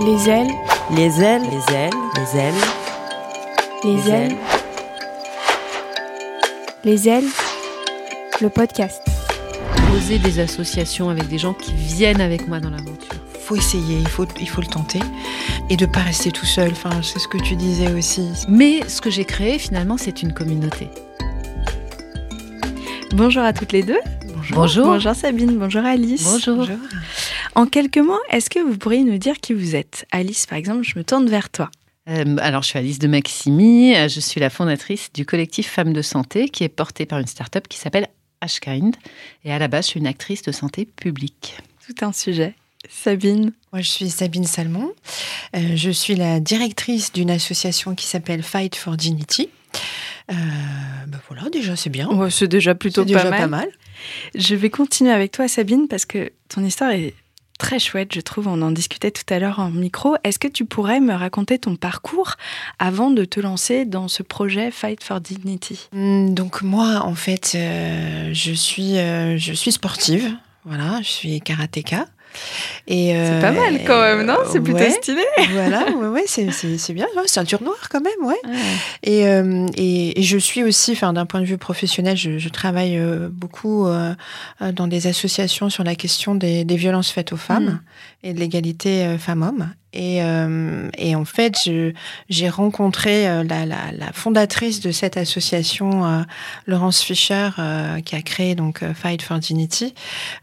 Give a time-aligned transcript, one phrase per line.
[0.00, 0.48] Les ailes,
[0.96, 2.54] Les ailes, les ailes, les ailes.
[3.84, 4.36] les ailes,
[6.84, 7.24] les ailes,
[8.40, 9.02] le podcast.
[9.90, 13.12] Poser des associations avec des gens qui viennent avec moi dans l'aventure.
[13.40, 15.00] faut essayer, il faut, il faut le tenter
[15.68, 16.70] et de pas rester tout seul.
[16.72, 18.28] Enfin, c'est ce que tu disais aussi.
[18.48, 20.88] Mais ce que j'ai créé, finalement, c'est une communauté.
[23.12, 23.98] Bonjour à toutes les deux.
[24.52, 24.86] Bonjour.
[24.86, 26.24] Bonjour Sabine, bonjour Alice.
[26.24, 26.66] Bonjour.
[27.54, 30.06] En quelques mots, est-ce que vous pourriez nous dire qui vous êtes?
[30.12, 31.70] Alice, par exemple, je me tourne vers toi.
[32.08, 33.94] Euh, alors, je suis Alice de Maximi.
[33.96, 37.26] euh, Je suis la fondatrice du collectif Femmes de Santé qui est porté par une
[37.26, 38.08] start-up qui s'appelle
[38.40, 38.96] Ashkind.
[39.44, 41.56] Et à la base, je suis une actrice de santé publique.
[41.86, 42.54] Tout un sujet.
[42.88, 43.52] Sabine?
[43.72, 44.92] Moi, je suis Sabine Salmon.
[45.54, 49.50] Euh, je suis la directrice d'une association qui s'appelle Fight for Dignity.
[50.30, 50.34] Euh,
[51.08, 52.08] ben voilà, déjà, c'est bien.
[52.08, 53.40] Ouais, c'est déjà plutôt pas, déjà mal.
[53.40, 53.68] pas mal.
[54.34, 57.14] Je vais continuer avec toi Sabine parce que ton histoire est
[57.60, 58.48] très chouette, je trouve.
[58.48, 60.16] On en discutait tout à l'heure en micro.
[60.24, 62.36] Est-ce que tu pourrais me raconter ton parcours
[62.78, 65.88] avant de te lancer dans ce projet Fight for Dignity?
[65.94, 70.34] Hum, Donc moi, en fait, euh, je suis, euh, je suis sportive.
[70.64, 72.06] Voilà, je suis karatéka.
[72.86, 74.36] Et C'est euh, pas mal quand même, non?
[74.50, 75.22] C'est plutôt ouais, stylé.
[75.52, 77.06] Voilà, ouais, ouais, c'est, bien.
[77.26, 78.40] Ceinture noire quand même, ouais.
[79.02, 82.48] Et, euh, et, et je suis aussi, enfin, d'un point de vue professionnel, je, je
[82.48, 84.14] travaille euh, beaucoup euh,
[84.62, 87.80] euh, dans des associations sur la question des, des violences faites aux femmes
[88.22, 89.70] et de l'égalité euh, femmes-hommes.
[89.92, 91.56] Et, euh, et en fait,
[92.28, 96.22] j'ai rencontré euh, la, la, la fondatrice de cette association, euh,
[96.66, 99.94] Laurence Fischer, euh, qui a créé donc euh, Fight for Dignity.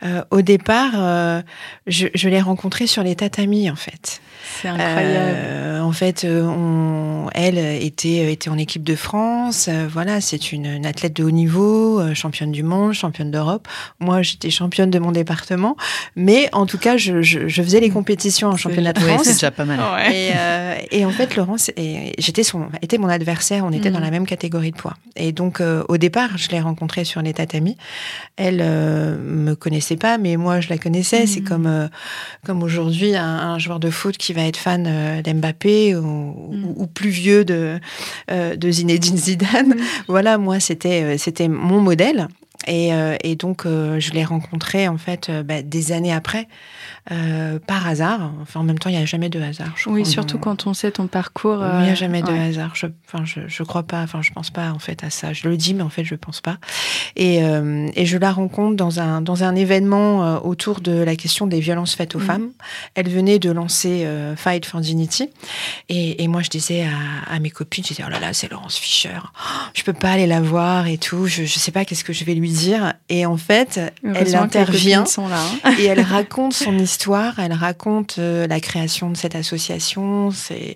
[0.04, 1.44] Euh, au départ,
[1.88, 4.22] je, je l'ai rencontrée sur les tatamis, en fait.
[4.62, 5.36] C'est incroyable.
[5.36, 9.68] Euh, en fait, euh, on, elle était, était en équipe de France.
[9.70, 13.68] euh, voilà, c'est une, une athlète de haut niveau, euh, championne du monde, championne d'Europe.
[14.00, 15.76] Moi, j'étais championne de mon département.
[16.16, 19.24] Mais en tout cas, je, je, je faisais les compétitions en championnat de Oui, France.
[19.26, 19.80] c'est déjà pas mal.
[20.12, 23.64] Et, euh, et en fait, Laurence, et- j'étais son, était mon adversaire.
[23.66, 23.96] On était Mhm.
[23.96, 24.96] dans la même catégorie de poids.
[25.16, 27.78] Et donc, euh, au départ, je l'ai rencontrée sur les tatamis.
[28.36, 31.26] Elle euh, me connaissait pas, mais moi, je la connaissais.
[31.28, 31.48] C'est Mhm.
[31.48, 31.88] comme, euh,
[32.46, 36.74] comme aujourd'hui un, un joueur de foot qui va être fan euh, d'Mbappé ou, ou-
[36.84, 37.80] ou plus vieux de,
[38.32, 39.76] euh, de Zinedine Zidane.
[40.08, 42.28] Voilà, moi, c'était, euh, c'était mon modèle.
[42.68, 46.48] Et, euh, et donc, euh, je l'ai rencontré en fait euh, bah, des années après,
[47.68, 48.32] par hasard.
[48.42, 49.74] Enfin, en même temps, il n'y a jamais de hasard.
[49.78, 50.12] je Oui, crois.
[50.12, 51.64] surtout quand on sait ton parcours.
[51.80, 52.40] Il n'y a jamais de ouais.
[52.50, 52.72] hasard.
[52.76, 54.02] Je, enfin, je, je crois pas.
[54.04, 55.32] Enfin, je pense pas en fait à ça.
[55.34, 56.58] Je le dis, mais en fait, je pense pas.
[57.16, 61.60] Et, et je la rencontre dans un dans un événement autour de la question des
[61.62, 62.26] violences faites aux Mhm.
[62.26, 62.50] femmes.
[62.96, 65.30] Elle venait de lancer euh, Fight for Dignity.
[65.90, 68.52] Et, et moi, je disais à, à mes copines, je disais oh là là, c'est
[68.52, 69.12] Laurence Fischer.
[69.24, 69.30] Oh,
[69.74, 71.26] je peux pas aller la voir et tout.
[71.28, 72.94] Je, je sais pas qu'est-ce que je vais lui dire.
[73.10, 75.42] Et en fait, elle intervient copines sont là.
[75.64, 75.72] hein.
[75.80, 80.76] et elle raconte son histoire, elle raconte euh, la création de cette association, c'est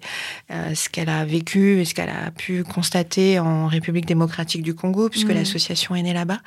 [0.52, 4.74] euh, ce qu'elle a vécu et ce qu'elle a pu constater en République démocratique du
[4.74, 5.36] Congo, puisque Mhm.
[5.36, 6.40] l'association est née là-bas.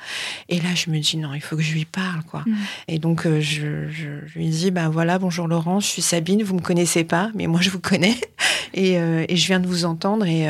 [0.49, 2.43] Et là, je me dis non, il faut que je lui parle, quoi.
[2.45, 2.55] Mhm.
[2.87, 6.43] Et donc, euh, je, je- je lui dis, bah voilà, bonjour Laurent, je suis Sabine,
[6.43, 8.15] vous me connaissez pas, mais moi je vous connais,
[8.73, 10.47] et, et je viens de vous entendre, et,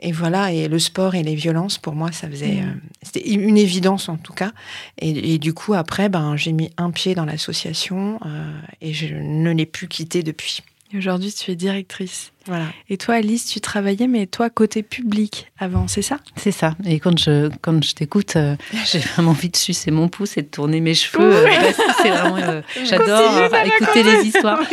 [0.00, 3.56] et voilà, et le sport et les violences, pour moi, ça faisait, euh, c'était une
[3.58, 4.52] évidence en tout cas.
[4.98, 9.14] Et, et du coup, après, ben, j'ai mis un pied dans l'association euh, et je
[9.14, 10.62] ne l'ai plus quitté depuis.
[10.96, 12.32] Aujourd'hui, tu es directrice.
[12.46, 12.66] Voilà.
[12.88, 16.18] Et toi, Alice, tu travaillais, mais toi, côté public avant, c'est ça?
[16.36, 16.76] C'est ça.
[16.84, 18.54] Et quand je, quand je t'écoute, euh,
[18.86, 21.24] j'ai vraiment envie de sucer mon pouce et de tourner mes cheveux.
[21.34, 24.60] euh, c'est vraiment, euh, J'adore écouter les histoires.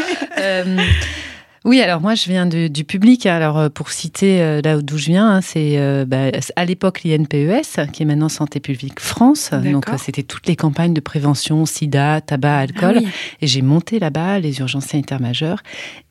[1.63, 3.27] Oui, alors moi je viens du public.
[3.27, 7.03] Alors euh, pour citer euh, là d'où je viens, hein, c'est euh, bah, à l'époque
[7.03, 9.51] l'INPES, qui est maintenant Santé publique France.
[9.51, 12.95] Donc euh, c'était toutes les campagnes de prévention, sida, tabac, alcool.
[12.97, 13.07] Ah oui.
[13.41, 15.61] Et j'ai monté là-bas les urgences sanitaires majeures.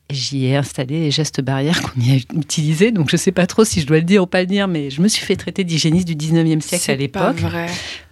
[0.09, 2.91] Et J'y ai installé les gestes barrières qu'on y a utilisés.
[2.93, 4.89] Donc je sais pas trop si je dois le dire ou pas le dire, mais
[4.89, 7.67] je me suis fait traiter d'hygiéniste du 19e siècle à C'est l'époque vrai.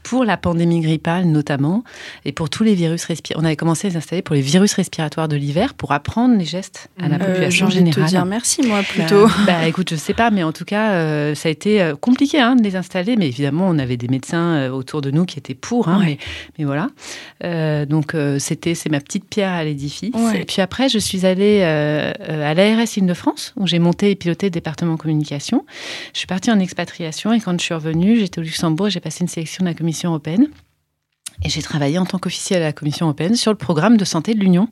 [0.10, 1.84] Pour la pandémie grippale notamment,
[2.26, 3.44] et pour tous les virus respiratoires.
[3.44, 6.46] On avait commencé à les installer pour les virus respiratoires de l'hiver, pour apprendre les
[6.46, 8.10] gestes à la Euh, Euh, population J'ai envie de te générale.
[8.10, 9.28] dire merci, moi, plutôt.
[9.46, 12.40] Bah écoute, je sais pas, mais en tout cas, euh, ça a été euh, compliqué
[12.40, 13.18] hein, de les installer.
[13.18, 15.90] Mais évidemment, on avait des médecins euh, autour de nous qui étaient pour.
[15.90, 16.06] hein, Ouais.
[16.06, 16.18] mais,
[16.58, 16.88] mais voilà.
[17.44, 20.16] Euh, donc euh, c'était, c'est ma petite pierre à l'édifice.
[20.16, 20.42] Ouais.
[20.42, 24.16] Et puis après, je suis allée euh, euh, à l'ARS Île-de-France, où j'ai monté et
[24.16, 25.66] piloté le département communication.
[26.14, 29.22] Je suis partie en expatriation et quand je suis revenue, j'étais au Luxembourg j'ai passé
[29.22, 30.48] une sélection de la Commission européenne.
[31.42, 34.34] Et j'ai travaillé en tant qu'officiel à la Commission européenne sur le programme de santé
[34.34, 34.68] de l'Union,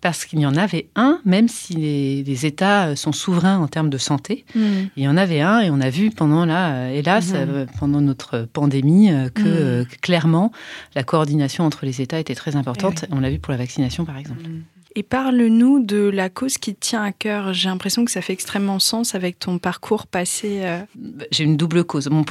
[0.00, 3.90] parce qu'il y en avait un, même si les, les États sont souverains en termes
[3.90, 4.84] de santé, Hmm.
[4.96, 7.36] il y en avait un, et on a vu pendant là, euh, hélas, Mhm.
[7.48, 10.52] euh, pendant notre pandémie, euh, que euh, que clairement
[10.94, 13.04] la coordination entre les États était très importante.
[13.08, 14.42] Eh On l'a vu pour la vaccination, par exemple.
[14.98, 17.52] Et parle-nous de la cause qui te tient à cœur.
[17.52, 20.60] J'ai l'impression que ça fait extrêmement sens avec ton parcours passé.
[20.62, 20.80] Euh.
[21.30, 22.08] J'ai une double cause.
[22.08, 22.24] Mon,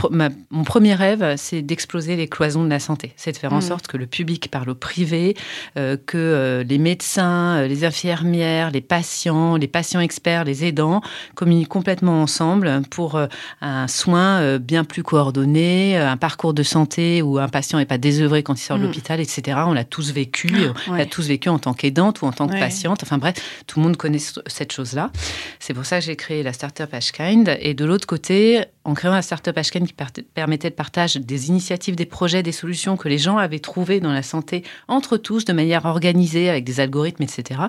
[0.50, 3.14] mon premier rêve, c'est d'exploser les cloisons de la santé.
[3.18, 3.62] C'est de faire en mm.
[3.62, 5.38] sorte que le public parle au privé,
[5.78, 11.02] euh, que euh, les médecins, les infirmières, les patients, les patients experts, les aidants
[11.36, 13.20] communiquent complètement ensemble pour
[13.62, 18.42] un soin bien plus coordonné, un parcours de santé où un patient n'est pas désœuvré
[18.42, 18.86] quand il sort de mm.
[18.88, 19.60] l'hôpital, etc.
[19.68, 20.52] On l'a tous vécu.
[20.66, 23.04] Ah, on l'a tous vécu en tant qu'aidante ou en tant que patiente.
[23.04, 23.36] Enfin bref,
[23.68, 25.12] tout le monde connaît cette chose-là.
[25.60, 27.58] C'est pour ça que j'ai créé la Startup Ashkind.
[27.60, 29.96] Et de l'autre côté, en créant la Startup Ashkind qui
[30.34, 34.12] permettait de partage des initiatives, des projets, des solutions que les gens avaient trouvées dans
[34.12, 37.62] la santé entre tous de manière organisée avec des algorithmes, etc.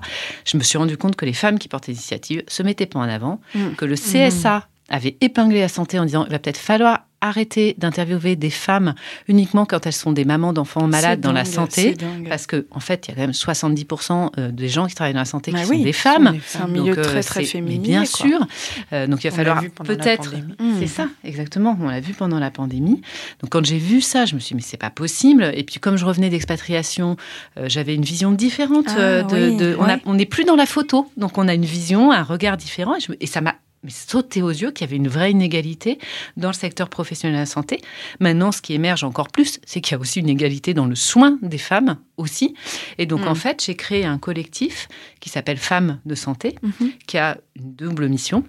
[0.45, 3.09] Je me suis rendu compte que les femmes qui portaient l'initiative se mettaient pas en
[3.09, 3.71] avant, mmh.
[3.77, 4.63] que le CSA mmh.
[4.95, 8.95] avait épinglé la santé en disant il va peut-être falloir arrêter d'interviewer des femmes
[9.29, 11.97] uniquement quand elles sont des mamans d'enfants malades dans la santé,
[12.29, 15.15] parce que en fait, il y a quand même 70% euh, des gens qui travaillent
[15.15, 16.39] dans la santé qui bah sont des femmes.
[16.47, 17.83] C'est un milieu très très féminin.
[17.83, 18.47] Bien sûr.
[18.93, 20.35] Euh, donc il va falloir peut-être.
[20.79, 20.89] C'est mmh.
[20.89, 21.79] ça, exactement.
[21.81, 23.01] On l'a vu pendant la pandémie.
[23.41, 25.51] Donc quand j'ai vu ça, je me suis dit mais c'est pas possible.
[25.55, 27.17] Et puis comme je revenais d'expatriation,
[27.59, 28.87] euh, j'avais une vision différente.
[28.89, 29.77] Ah de,
[30.07, 32.95] on n'est plus dans la photo, donc on a une vision, un regard différent.
[33.21, 35.99] et ça m'a mais sauter aux yeux qu'il y avait une vraie inégalité
[36.37, 37.81] dans le secteur professionnel de la santé.
[38.21, 40.95] Maintenant, ce qui émerge encore plus, c'est qu'il y a aussi une égalité dans le
[40.95, 42.55] soin des femmes aussi.
[42.99, 43.37] Et donc, en mm.
[43.37, 44.89] fait, j'ai créé un collectif
[45.21, 46.99] qui s'appelle Femmes de santé, mm-hmm.
[47.07, 48.45] qui a une double mission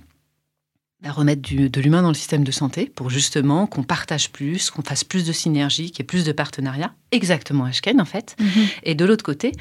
[1.04, 4.82] à remettre de l'humain dans le système de santé pour justement qu'on partage plus, qu'on
[4.82, 8.36] fasse plus de synergie, qu'il y ait plus de partenariats, exactement Ashken en fait.
[8.40, 8.68] Mm-hmm.
[8.84, 9.52] Et de l'autre côté,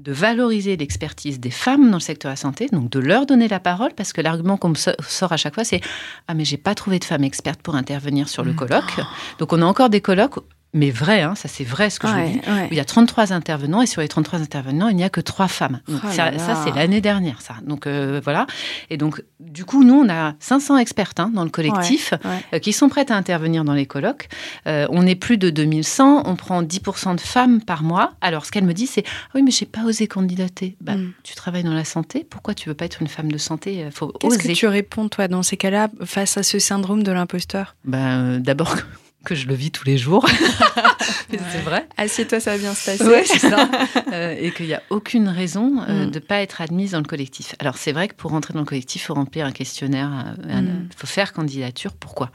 [0.00, 3.46] de valoriser l'expertise des femmes dans le secteur de la santé, donc de leur donner
[3.46, 5.80] la parole, parce que l'argument qu'on me sort à chaque fois, c'est
[6.26, 8.56] Ah, mais j'ai pas trouvé de femme experte pour intervenir sur le mmh.
[8.56, 9.00] colloque.
[9.38, 10.40] Donc, on a encore des colloques
[10.74, 12.40] mais vrai, hein, ça c'est vrai ce que je dis.
[12.70, 15.46] Il y a 33 intervenants et sur les 33 intervenants, il n'y a que trois
[15.48, 15.80] femmes.
[15.88, 16.32] Donc, oh ça,
[16.64, 17.54] c'est l'année dernière, ça.
[17.62, 18.46] Donc euh, voilà.
[18.90, 22.12] Et donc, du coup, nous, on a 500 expertes hein, dans le collectif
[22.52, 24.28] euh, qui sont prêtes à intervenir dans les colloques.
[24.66, 28.14] Euh, on est plus de 2100, on prend 10% de femmes par mois.
[28.20, 30.76] Alors, ce qu'elle me dit, c'est ah Oui, mais j'ai pas osé candidater.
[30.80, 31.12] Bah, mm.
[31.22, 34.08] Tu travailles dans la santé, pourquoi tu veux pas être une femme de santé faut
[34.18, 37.76] Qu'est-ce que tu réponds, toi, dans ces cas-là, face à ce syndrome de l'imposteur?
[37.84, 38.76] Bah, D'abord,
[39.24, 40.26] que je le vis tous les jours.
[41.30, 41.88] c'est vrai.
[41.96, 43.38] Assieds-toi, ça va bien se passer.
[43.38, 43.68] ça.
[44.12, 46.10] Euh, et qu'il n'y a aucune raison euh, mm.
[46.10, 47.54] de ne pas être admise dans le collectif.
[47.58, 50.54] Alors, c'est vrai que pour rentrer dans le collectif, il faut remplir un questionnaire, il
[50.54, 50.88] mm.
[50.94, 51.92] faut faire candidature.
[51.94, 52.30] Pourquoi?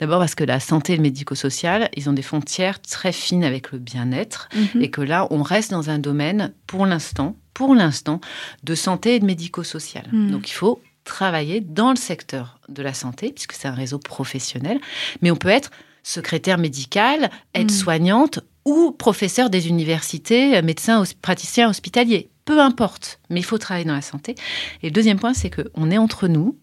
[0.00, 3.72] D'abord parce que la santé et le médico-social, ils ont des frontières très fines avec
[3.72, 4.80] le bien-être mm-hmm.
[4.80, 8.20] et que là, on reste dans un domaine, pour l'instant, pour l'instant,
[8.62, 10.06] de santé et de médico-social.
[10.12, 10.30] Mm.
[10.30, 14.78] Donc, il faut travailler dans le secteur de la santé, puisque c'est un réseau professionnel,
[15.22, 15.70] mais on peut être
[16.02, 22.30] secrétaire médicale, aide-soignante ou professeur des universités, médecin, praticien hospitalier.
[22.44, 24.34] Peu importe, mais il faut travailler dans la santé.
[24.82, 26.58] Et le deuxième point, c'est qu'on est entre nous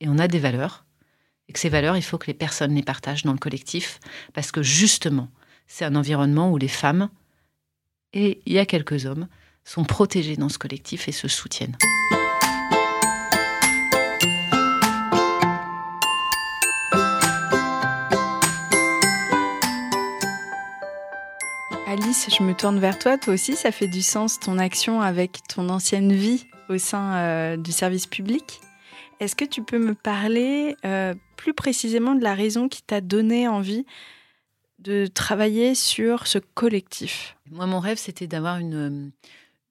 [0.00, 0.84] et on a des valeurs.
[1.48, 3.98] Et que ces valeurs, il faut que les personnes les partagent dans le collectif,
[4.34, 5.28] parce que justement,
[5.66, 7.08] c'est un environnement où les femmes,
[8.12, 9.28] et il y a quelques hommes,
[9.64, 11.76] sont protégés dans ce collectif et se soutiennent.
[21.90, 23.18] Alice, je me tourne vers toi.
[23.18, 27.56] Toi aussi, ça fait du sens ton action avec ton ancienne vie au sein euh,
[27.56, 28.60] du service public.
[29.18, 33.48] Est-ce que tu peux me parler euh, plus précisément de la raison qui t'a donné
[33.48, 33.86] envie
[34.78, 37.36] de travailler sur ce collectif?
[37.50, 39.10] Moi, mon rêve, c'était d'avoir une,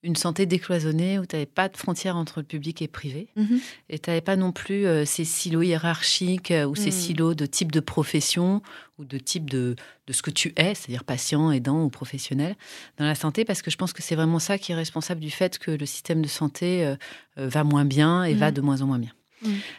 [0.02, 3.28] une santé décloisonnée où tu n'avais pas de frontières entre le public et le privé.
[3.36, 3.60] Mhm.
[3.90, 6.92] Et tu n'avais pas non plus euh, ces silos hiérarchiques euh, ou ces mhm.
[6.92, 8.62] silos de type de profession
[8.98, 9.76] ou de type de,
[10.08, 12.56] de ce que tu es, c'est-à-dire patient, aidant ou professionnel
[12.98, 15.32] dans la santé, parce que je pense que c'est vraiment ça qui est responsable du
[15.32, 16.96] fait que le système de santé euh,
[17.36, 18.54] va moins bien et va mhm.
[18.54, 19.12] de moins en moins bien.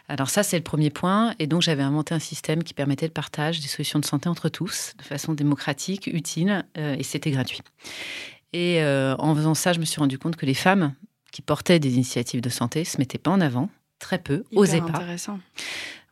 [0.07, 1.35] Alors ça, c'est le premier point.
[1.37, 4.49] Et donc, j'avais inventé un système qui permettait le partage des solutions de santé entre
[4.49, 7.59] tous, de façon démocratique, utile, et c'était gratuit.
[8.53, 10.93] Et euh, en faisant ça, je me suis rendu compte que les femmes
[11.31, 14.87] qui portaient des initiatives de santé se mettaient pas en avant, très peu, osaient pas.
[14.87, 15.39] intéressant.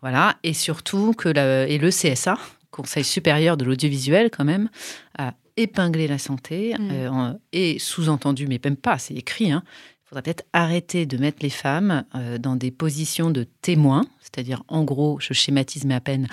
[0.01, 1.27] Voilà, et surtout que
[1.67, 2.37] et le CSA,
[2.71, 4.69] Conseil supérieur de l'audiovisuel quand même,
[5.17, 6.89] a épinglé la santé mm.
[6.91, 9.51] euh, et sous-entendu, mais même pas, c'est écrit.
[9.51, 14.05] Hein, il faudrait peut-être arrêter de mettre les femmes euh, dans des positions de témoins,
[14.21, 16.27] c'est-à-dire en gros, je schématise à peine,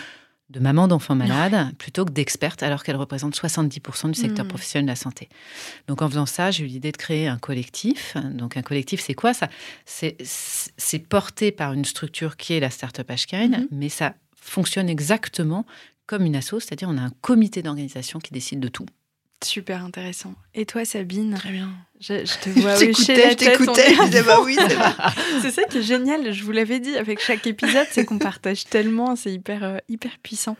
[0.50, 4.48] de maman d'enfants malades plutôt que d'expertes, alors qu'elle représente 70% du secteur hmm.
[4.48, 5.28] professionnel de la santé.
[5.88, 8.16] Donc en faisant ça, j'ai eu l'idée de créer un collectif.
[8.32, 9.48] Donc un collectif, c'est quoi ça?
[9.84, 13.66] C'est porté par une structure qui est la Startup Ashkine, hmm.
[13.72, 15.66] mais ça fonctionne exactement
[16.06, 18.86] comme une asso, c'est-à-dire on a un comité d'organisation qui décide de tout
[19.44, 20.34] Super intéressant.
[20.54, 21.70] Et toi, Sabine Très bien.
[22.00, 24.56] Je, je te vois Je t'écoutais, je disais, bah oui.
[25.42, 28.64] C'est ça qui est génial, je vous l'avais dit avec chaque épisode, c'est qu'on partage
[28.64, 30.56] tellement, c'est hyper, euh, hyper puissant.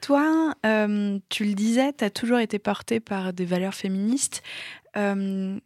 [0.00, 4.42] Toi, euh, tu le disais, tu as toujours été portée par des valeurs féministes.
[4.96, 5.58] Euh,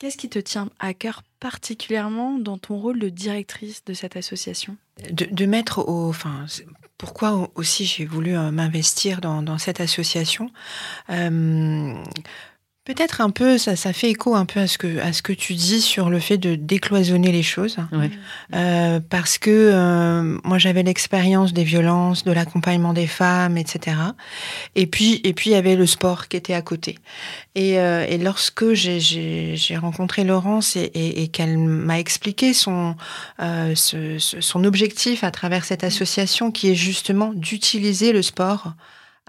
[0.00, 4.78] Qu'est-ce qui te tient à cœur particulièrement dans ton rôle de directrice de cette association?
[5.12, 6.08] De, mettre au.
[6.08, 6.46] Enfin,
[6.96, 10.50] pourquoi aussi j'ai voulu euh, m'investir dans, dans cette association?
[11.10, 11.92] Euh,
[12.86, 15.34] Peut-être un peu, ça, ça fait écho un peu à ce, que, à ce que
[15.34, 17.76] tu dis sur le fait de décloisonner les choses.
[17.92, 18.10] Ouais.
[18.54, 23.96] Euh, parce que euh, moi j'avais l'expérience des violences, de l'accompagnement des femmes, etc.
[24.76, 26.96] Et puis et puis il y avait le sport qui était à côté.
[27.54, 32.96] Et, euh, et lorsque j'ai- rencontré Laurence et, et- et qu'elle m'a expliqué son
[33.40, 38.72] euh, ce- son objectif à travers cette association, qui est justement d'utiliser le sport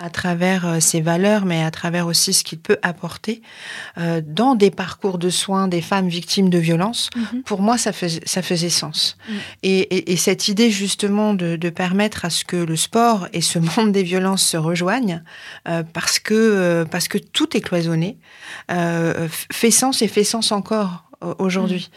[0.01, 3.41] à travers euh, ses valeurs, mais à travers aussi ce qu'il peut apporter
[3.98, 7.10] euh, dans des parcours de soins des femmes victimes de violences,
[7.46, 9.17] pour moi, ça faisait, ça faisait sens.
[9.29, 9.34] Mm.
[9.63, 13.41] Et, et- et cette idée justement de, de permettre à ce que le sport et
[13.41, 15.22] ce monde des violences se rejoignent,
[15.67, 18.17] euh, parce, que, euh, parce que tout est cloisonné,
[18.72, 21.89] euh, fait sens et fait sens encore euh, aujourd'hui.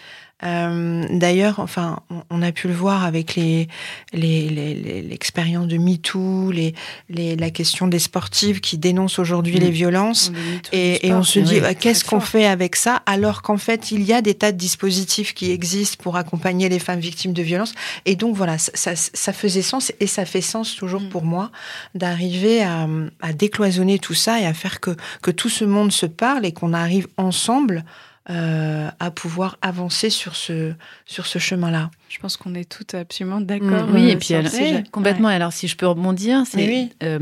[0.44, 3.68] Euh, D'ailleurs, enfin, on, a pu le voir avec les
[4.12, 6.74] les- les- les- l'expérience de MeToo, les,
[7.08, 9.60] les, la question des sportives qui dénoncent aujourd'hui Mm.
[9.60, 10.32] les violences.
[10.72, 13.90] Et, et on se dit, Oui, euh, qu'est-ce qu'on fait avec ça Alors qu'en fait,
[13.90, 17.42] il y a des tas de dispositifs qui existent pour accompagner les femmes victimes de
[17.42, 17.72] violences.
[18.04, 21.08] Et donc, voilà, ça, ça, ça faisait sens et ça fait sens toujours Mm.
[21.08, 21.50] pour moi
[21.94, 22.86] d'arriver à,
[23.22, 24.90] à décloisonner tout ça et à faire que,
[25.22, 27.84] que tout ce monde se parle et qu'on arrive ensemble
[28.30, 30.72] euh, à pouvoir avancer sur ce,
[31.06, 31.90] sur ce chemin-là.
[32.08, 33.88] Je pense qu'on est toutes absolument d'accord.
[33.92, 34.84] Oui, euh, et puis sur alors, le sujet.
[34.90, 35.28] complètement.
[35.28, 36.90] Alors, si je peux rebondir, c'est oui.
[37.02, 37.18] euh,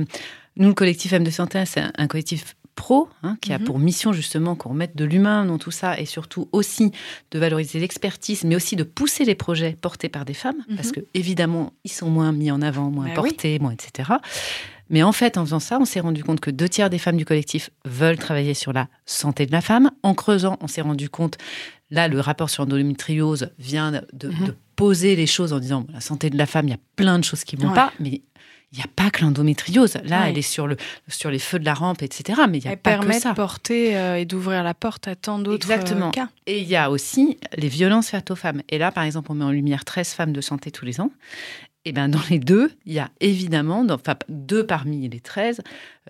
[0.56, 3.64] nous, le collectif Femmes de Santé, c'est un, un collectif pro hein, qui a Mhm.
[3.64, 6.90] pour mission justement qu'on remette de l'humain dans tout ça et surtout aussi
[7.30, 10.76] de valoriser l'expertise, mais aussi de pousser les projets portés par des femmes, Mhm.
[10.76, 13.30] parce que évidemment, ils sont moins mis en avant, moins Bah oui.
[13.32, 14.12] portés, moins etc.
[14.92, 17.16] Mais en fait, en faisant ça, on s'est rendu compte que deux tiers des femmes
[17.16, 19.90] du collectif veulent travailler sur la santé de la femme.
[20.04, 21.36] En creusant, on s'est rendu compte,
[21.90, 24.46] là, le rapport sur l'endométriose vient de, Mhm.
[24.46, 27.18] de poser les choses en disant la santé de la femme, il y a plein
[27.18, 27.74] de choses qui vont Ouais.
[27.74, 28.20] pas, mais
[28.74, 29.98] il n'y a pas que l'endométriose.
[30.04, 30.76] Là, elle est sur, le,
[31.08, 32.40] sur les feux de la rampe, etc.
[32.48, 33.30] Mais il n'y a Elle pas que permet ça.
[33.30, 36.10] de porter euh, et d'ouvrir la porte à tant d'autres euh, Exactement.
[36.10, 36.28] cas.
[36.46, 38.62] Et il y a aussi les violences faites aux femmes.
[38.70, 41.10] Et là, par exemple, on met en lumière 13 femmes de santé tous les ans.
[41.84, 45.60] Et bien, dans les deux, il y a évidemment, dans- enfin, deux parmi les 13,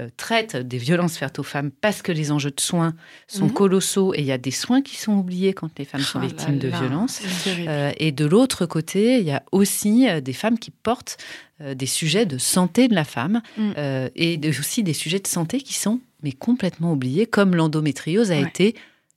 [0.01, 2.95] euh, traitent des violences faites aux femmes parce que les enjeux de soins
[3.27, 3.53] sont Mhm.
[3.53, 6.23] colossaux et il y a des soins qui sont oubliés quand les femmes sont Oh
[6.23, 7.23] là victimes de là, violences.
[7.49, 11.17] Euh, et de l'autre côté, il y a aussi euh, des femmes qui portent
[11.63, 13.73] euh, des sujets de santé de la femme Mm.
[14.15, 18.35] et de- aussi des sujets de santé qui sont mais complètement oubliés, comme l'endométriose a
[18.41, 18.43] Ouais.
[18.43, 18.75] été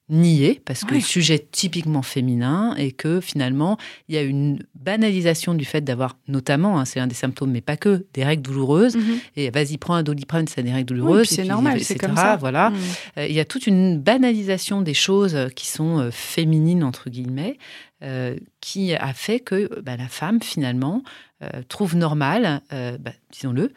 [0.09, 0.99] nié parce que Ouais.
[1.01, 6.79] sujet typiquement féminin et que finalement il y a une banalisation du fait d'avoir notamment,
[6.79, 9.17] hein, c'est un des symptômes mais pas que, des règles douloureuses Mhm.
[9.35, 11.27] et vas-y prends un doliprane, c'est des règles douloureuses.
[11.27, 12.35] c'est normal, c'est comme ça.
[12.35, 12.69] Voilà.
[12.69, 12.77] Mhm.
[13.17, 17.09] Euh, il y a toute une banalisation des choses euh, qui sont euh, féminines, entre
[17.09, 17.57] guillemets,
[18.03, 21.01] euh, qui a fait que euh, bah, la femme, finalement,
[21.41, 23.71] euh, trouve normal, euh, bah, disons-le,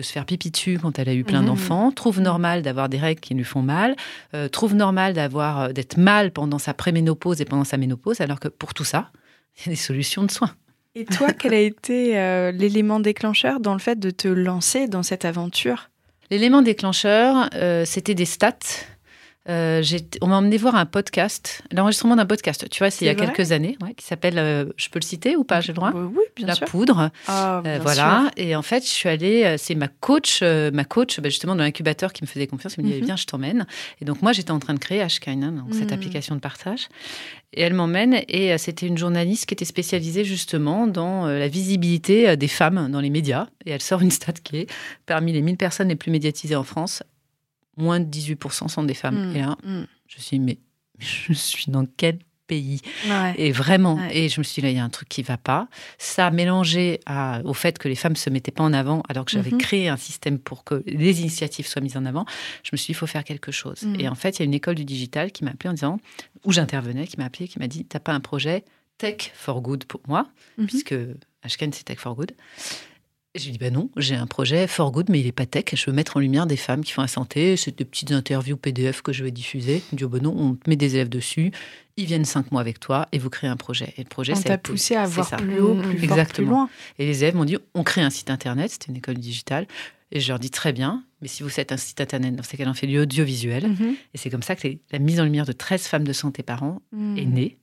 [0.00, 1.46] de se faire pipi dessus quand elle a eu plein Mhm.
[1.48, 2.24] d'enfants, trouve Mhm.
[2.24, 3.94] normal d'avoir des règles qui lui font mal,
[4.34, 8.40] euh, trouve normal d'avoir euh, d'être mal pendant sa préménopause et pendant sa ménopause, alors
[8.40, 9.10] que pour tout ça,
[9.58, 10.54] il y a des solutions de soins.
[10.94, 15.02] Et toi, quel a été euh, l'élément déclencheur dans le fait de te lancer dans
[15.02, 15.90] cette aventure?
[16.30, 18.56] L'élément déclencheur, euh, c'était des stats.
[19.48, 19.82] Euh,
[20.20, 23.14] on m'a emmené voir un podcast, l'enregistrement d'un podcast, tu vois, c'est il y a
[23.14, 25.92] quelques années, ouais, qui s'appelle, euh, je peux le citer ou pas, j'ai le droit?
[25.94, 26.66] Euh, Oui, bien La sûr.
[26.66, 28.20] poudre, Ah, Euh, bien voilà.
[28.24, 28.30] sûr.
[28.44, 31.56] Et en fait, je suis allée, euh, c'est ma coach, euh, ma coach, bah, justement
[31.56, 33.04] dans l'incubateur qui me faisait confiance, qui me dit Mhm.
[33.06, 33.66] viens, je t'emmène.
[34.02, 35.94] Et donc moi, j'étais en train de créer Ashkainan, donc cette Mhm.
[35.94, 36.88] application de partage.
[37.54, 41.48] Et elle m'emmène et euh, c'était une journaliste qui était spécialisée justement dans euh, la
[41.48, 43.48] visibilité euh, des femmes dans les médias.
[43.64, 44.66] Et elle sort une stat qui est
[45.06, 47.02] parmi les 1000 personnes les plus médiatisées en France,
[47.80, 49.30] moins de 18% sont des femmes.
[49.32, 49.84] Mm, Et là, mm.
[50.08, 50.58] je me suis dit, mais
[50.98, 53.34] je suis dans quel pays Ouais.
[53.38, 54.24] et vraiment, Ouais.
[54.24, 55.68] et je me suis dit, là, il y a un truc qui va pas.
[55.98, 59.30] Ça, mélangé à, au fait que les femmes se mettaient pas en avant, alors que
[59.30, 59.58] j'avais Mhm.
[59.58, 62.24] créé un système pour que les initiatives soient mises en avant,
[62.64, 63.82] je me suis dit, il faut faire quelque chose.
[63.82, 64.00] Mhm.
[64.00, 66.00] Et en fait, il y a une école du digital qui m'a appelé en disant,
[66.44, 68.64] où j'intervenais, qui m'a appelé, qui m'a dit, t'as pas un projet
[68.98, 70.26] tech for good pour moi,
[70.58, 70.66] Mhm.
[70.66, 70.94] puisque
[71.44, 72.32] Ashken, c'est tech for good.
[73.36, 75.66] Et J'ai dit, bah non, j'ai un projet for good, mais il est pas tech.
[75.72, 77.56] Je veux mettre en lumière des femmes qui font la santé.
[77.56, 79.82] C'est des petites interviews PDF que je vais diffuser.
[79.92, 81.52] Me dit, oh, bah non, on te met des élèves dessus.
[81.96, 83.94] Ils viennent cinq mois avec toi et vous créez un projet.
[83.96, 86.50] Et le projet, On t'a poussé à voir plus haut, plus fort, plus exactement.
[86.50, 86.70] loin.
[86.98, 88.72] Et les élèves m'ont dit, on crée un site internet.
[88.72, 89.68] C'était une école digitale.
[90.10, 92.56] Et je leur dis très bien, mais si vous êtes un site internet, dans ce
[92.56, 93.68] cas, on fait du audiovisuel.
[93.68, 93.94] Mhm.
[94.12, 96.64] Et c'est comme ça que la mise en lumière de 13 femmes de santé par
[96.64, 97.16] an Mhm.
[97.18, 97.58] est née.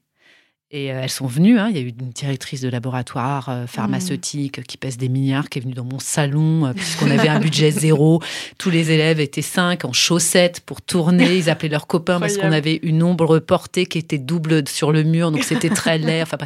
[0.70, 1.58] Et euh, elles sont venues.
[1.60, 1.68] hein.
[1.70, 5.60] Il y a eu une directrice de laboratoire euh, pharmaceutique qui pèse des milliards qui
[5.60, 8.22] est venue dans mon salon euh, puisqu'on avait un budget zéro.
[8.58, 11.38] Tous les élèves étaient cinq en chaussettes pour tourner.
[11.38, 15.04] Ils appelaient leurs copains parce qu'on avait une ombre portée qui était double sur le
[15.04, 15.32] mur.
[15.32, 16.22] Donc c'était très laid.
[16.24, 16.38] Enfin,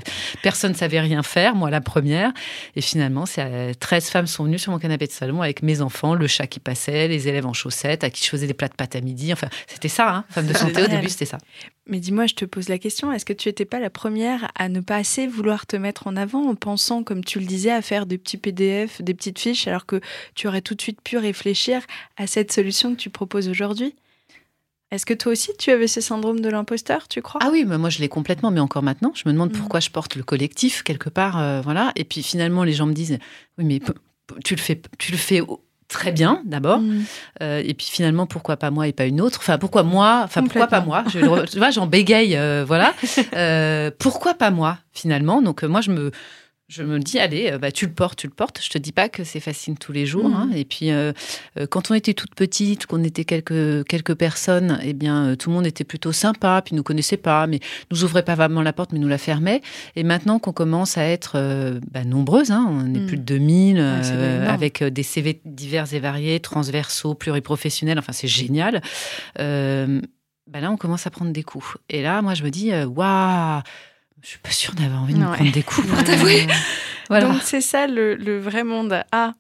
[0.44, 1.56] personne ne savait rien faire.
[1.56, 2.32] Moi, la première.
[2.76, 5.82] Et finalement, c'est, euh, 13 femmes sont venues sur mon canapé de salon avec mes
[5.82, 8.68] enfants, le chat qui passait, les élèves en chaussettes, à qui je faisais des plats
[8.68, 9.34] de pâtes à midi.
[9.34, 10.14] Enfin, c'était ça.
[10.14, 10.26] Hein.
[10.30, 11.40] Femme de santé, au début, c'était ça.
[11.88, 14.70] Mais dis-moi, je te pose la question, est-ce que tu n'étais pas la première à
[14.70, 17.82] ne pas assez vouloir te mettre en avant en pensant, comme tu le disais, à
[17.82, 20.00] faire des petits PDF, des petites fiches, alors que
[20.36, 21.82] tu aurais tout de suite pu réfléchir
[22.18, 23.96] à cette solution que tu proposes aujourd'hui?
[24.92, 27.40] Est-ce que toi aussi, tu avais ce syndrome de l'imposteur, tu crois?
[27.44, 29.58] Ah oui, mais moi je l'ai complètement, mais encore maintenant, je me demande Mm.
[29.58, 31.94] pourquoi je porte le collectif quelque part, euh, voilà.
[31.96, 33.18] Et puis finalement, les gens me disent,
[33.58, 33.80] oui, mais
[34.44, 35.42] tu le fais, tu le fais
[35.92, 37.04] très bien d'abord, Mm.
[37.44, 39.40] Euh, et puis finalement, pourquoi pas moi et pas une autre?
[39.42, 40.22] Enfin, pourquoi moi?
[40.24, 41.04] Enfin, pourquoi pas moi?
[41.08, 42.94] Je, Tu vois, j'en bégaye, euh, voilà.
[43.36, 45.42] Euh, pourquoi pas moi finalement?
[45.42, 46.12] Donc euh, moi, je me
[46.74, 48.62] je me dis, allez, euh, bah, tu le portes, tu le portes.
[48.64, 50.30] Je te dis pas que c'est facile tous les jours.
[50.30, 50.36] Mhm.
[50.36, 50.50] hein.
[50.56, 51.12] Et puis, euh,
[51.60, 55.56] euh, quand on était toute petite, qu'on était quelques, quelques personnes, eh bien, tout le
[55.56, 57.60] monde était plutôt sympa, puis nous connaissait pas, mais
[57.92, 59.62] nous ouvrait pas vraiment la porte, mais nous la fermait.
[59.98, 63.08] Et maintenant qu'on commence à être euh, bah, nombreuses, hein, on est Mhm.
[63.08, 64.54] plus de 2000, Ouais, c'est euh, énorme.
[64.54, 68.82] avec des CV divers et variés, transversaux, pluriprofessionnels, enfin, c'est génial.
[70.48, 71.78] Bah là, on commence à prendre des coups.
[71.90, 73.62] Et là, moi, je me dis, waouh,
[74.24, 75.36] je suis pas sûre d'avoir envie de me Ouais.
[75.36, 76.48] prendre des coups pour t'avouer.
[77.10, 77.28] Voilà.
[77.28, 79.04] Donc c'est ça le, le vrai monde.
[79.12, 79.34] Ah,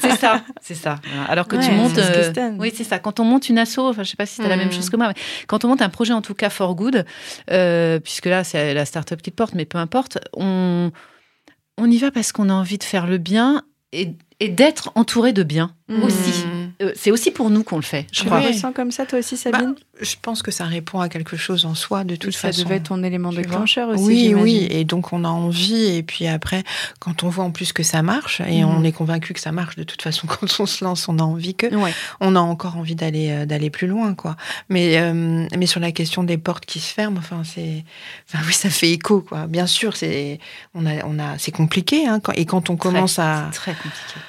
[0.00, 0.98] c'est ça, c'est ça.
[1.28, 2.98] Alors que tu Ouais, montes, c'est ce que euh, oui, c'est ça.
[2.98, 4.72] Quand on monte une asso, enfin, je sais pas si c'était la même Mm.
[4.72, 5.14] chose que moi, mais
[5.46, 7.04] quand on monte un projet en tout cas for good,
[7.50, 10.90] euh, puisque là c'est la start-up qui le porte, mais peu importe, on
[11.76, 15.32] on y va parce qu'on a envie de faire le bien et, et d'être entouré
[15.32, 16.02] de bien Mm.
[16.02, 16.44] aussi.
[16.80, 18.38] Euh, c'est aussi pour nous qu'on le fait, je tu crois.
[18.38, 18.52] le Oui.
[18.52, 21.74] ressens comme ça toi aussi, Sabine Je pense que ça répond à quelque chose en
[21.74, 22.62] soi, de toute Ça façon.
[22.62, 24.02] devait être ton élément déclencheur aussi.
[24.04, 26.62] Oui, oui, et donc on a envie, et puis après,
[27.00, 28.68] quand on voit en plus que ça marche, et Mhm.
[28.70, 31.22] on est convaincu que ça marche, de toute façon, quand on se lance, on a
[31.24, 31.92] envie que, Ouais.
[32.20, 34.36] on a encore envie d'aller euh, d'aller plus loin, quoi.
[34.68, 37.84] Mais euh, mais sur la question des portes qui se ferment, enfin c'est,
[38.32, 39.48] enfin oui, ça fait écho, quoi.
[39.48, 40.38] Bien sûr, c'est
[40.74, 43.72] on a on a c'est compliqué, hein, quand- et quand on commence à C'est très
[43.72, 44.20] compliqué.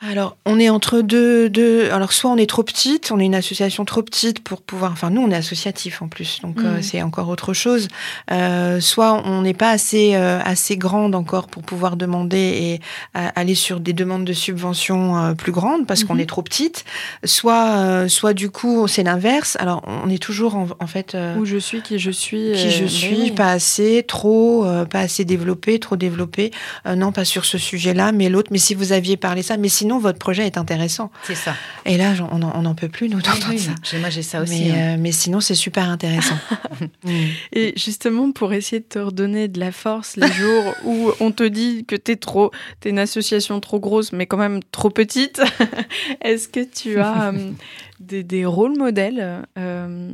[0.00, 1.90] Alors, on est entre deux, deux.
[1.90, 4.92] Alors, soit on est trop petite, on est une association trop petite pour pouvoir.
[4.92, 6.82] Enfin, nous, on est associatif en plus, donc euh, Mhm.
[6.82, 7.88] c'est encore autre chose.
[8.30, 12.80] Euh, soit on n'est pas assez euh, assez grande encore pour pouvoir demander et
[13.14, 16.20] aller sur des demandes de subventions plus grandes parce qu'on Mhm.
[16.20, 16.84] est trop petite.
[17.24, 19.56] Soit soit du coup c'est l'inverse.
[19.60, 21.16] Alors, on est toujours en, en fait.
[21.38, 22.52] Où je suis, qui je suis.
[22.54, 23.30] qui je suis, oui.
[23.30, 26.50] pas assez, trop, pas assez développé, trop développé.
[26.86, 28.48] Non, pas sur ce sujet-là, mais l'autre.
[28.52, 31.12] Mais si vous aviez parlé ça, mais sinon votre projet est intéressant.
[31.22, 31.54] C'est ça.
[31.84, 33.98] Et là, on n'en peut plus nous d'entendre oui, ça.
[33.98, 34.64] Moi j'ai ça aussi.
[34.64, 34.94] Mais, hein.
[34.94, 36.36] euh, mais sinon, c'est super intéressant.
[37.04, 37.10] Mm.
[37.52, 41.44] Et justement, pour essayer de te redonner de la force les jours où on te
[41.44, 45.40] dit que t'es trop, t'es une association trop grosse, mais quand même trop petite,
[46.20, 47.50] est-ce que tu as euh,
[48.00, 50.12] des, des rôles modèles euh,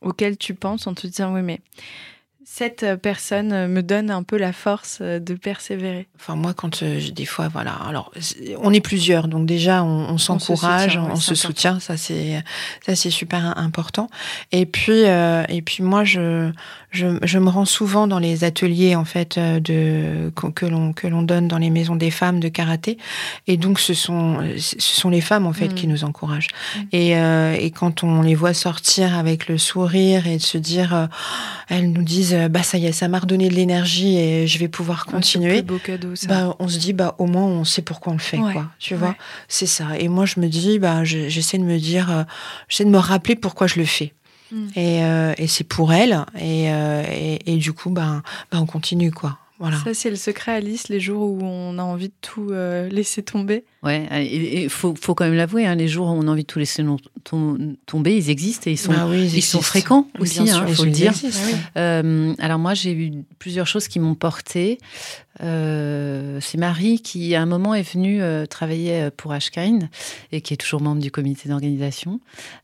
[0.00, 1.60] auxquels tu penses en te disant oui, mais
[2.54, 7.00] cette personne me donne un peu la force euh, de persévérer Enfin, moi, quand euh,
[7.00, 7.72] je- des fois, voilà.
[7.88, 8.12] Alors,
[8.60, 11.80] on est plusieurs, donc déjà, on, on s'encourage, soutient, on, se soutient.
[11.80, 12.44] Ça, c'est
[12.84, 14.08] ça, c'est super im- important.
[14.52, 16.50] Et puis, euh, et puis, moi, je,
[16.92, 21.06] je, je me rends souvent dans les ateliers en fait euh, de que l'on que
[21.08, 22.98] l'on donne dans les maisons des femmes de karaté.
[23.46, 25.74] Et donc, ce sont ce sont les femmes en fait Mm.
[25.74, 26.48] qui nous encouragent.
[26.76, 26.80] Mm.
[26.92, 30.94] Et, euh, et quand on les voit sortir avec le sourire et de se dire,
[30.94, 31.06] euh,
[31.68, 34.58] elles nous disent, euh, bah ça y est, ça m'a redonné de l'énergie et je
[34.58, 35.62] vais pouvoir continuer.
[35.62, 36.26] plus beau cadeau, ça.
[36.28, 38.66] Bah, on se dit, bah, au moins, on sait pourquoi on le fait, Ouais, quoi.
[38.78, 39.00] Tu ouais.
[39.00, 39.16] vois,
[39.48, 39.86] c'est ça.
[39.98, 42.26] Et moi, je me dis, bah, je- j'essaie de me dire,
[42.68, 44.12] j'essaie de me rappeler pourquoi je le fais.
[44.76, 46.24] Et, euh, et c'est pour elle.
[46.38, 49.38] Et, euh, et, et du coup, bah, bah, on continue, quoi.
[49.62, 49.76] Voilà.
[49.84, 53.22] Ça, c'est le secret, Alice, les jours où on a envie de tout euh, laisser
[53.22, 53.64] tomber.
[53.84, 56.48] Ouais, il faut, faut quand même l'avouer, hein, les jours où on a envie de
[56.48, 56.84] tout laisser
[57.86, 59.60] tomber, ils existent et ils sont, Bah oui, ils sont existent.
[59.60, 61.12] fréquents aussi, sûr, hein, ils faut le dire.
[61.76, 61.78] Ah.
[61.78, 64.78] Euh, alors moi, j'ai eu plusieurs choses qui m'ont portée.
[65.42, 69.88] Euh, c'est Marie qui, à un moment, est venue euh, travailler pour Ashkind
[70.32, 72.20] et qui est toujours membre du comité d'organisation,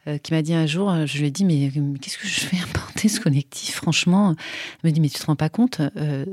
[0.07, 2.41] euh, qui m'a dit un jour, je lui ai dit, mais, mais qu'est-ce que je
[2.41, 4.35] fais à porter ce collectif Franchement,
[4.83, 5.81] elle me dit, mais tu te rends pas compte?
[5.97, 6.25] Euh,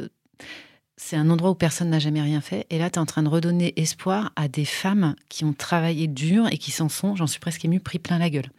[0.97, 2.65] c'est un endroit où personne n'a jamais rien fait.
[2.69, 6.07] Et là, tu es en train de redonner espoir à des femmes qui ont travaillé
[6.07, 8.49] dur et qui s'en sont, j'en suis presque émue, pris plein la gueule.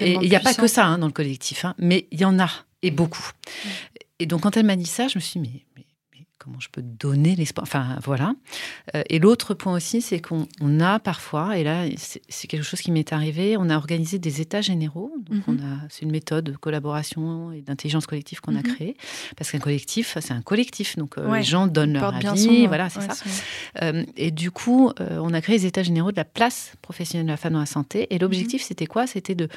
[0.00, 2.24] Et il n'y a pas que ça hein, dans le collectif, hein, mais il y
[2.24, 2.50] en a,
[2.82, 3.30] et beaucoup.
[3.44, 3.68] Mm.
[4.18, 5.85] Et donc, quand elle m'a dit ça, je me suis dit, mais
[6.46, 7.64] comment je peux donner l'espoir.
[7.64, 8.34] Enfin, voilà.
[8.94, 10.46] Euh, et l'autre point aussi, c'est qu'on
[10.80, 14.60] a parfois, et là, c'est quelque chose qui m'est arrivé, on a organisé des états
[14.60, 15.12] généraux.
[15.28, 15.80] Donc, Mhm.
[15.90, 18.74] c'est une méthode de collaboration et d'intelligence collective qu'on a Mhm.
[18.74, 18.96] créée.
[19.36, 20.96] Parce qu'un collectif, c'est un collectif.
[20.96, 22.38] Donc, euh, Ouais, les gens donnent leur avis.
[22.62, 23.24] son voilà, c'est Ouais, ça.
[23.82, 27.26] Euh, et du coup, euh, on a créé les états généraux de la place professionnelle
[27.26, 28.06] de la femme dans la santé.
[28.14, 28.66] Et l'objectif, Mhm.
[28.68, 29.08] c'était quoi?
[29.08, 29.48] C'était de,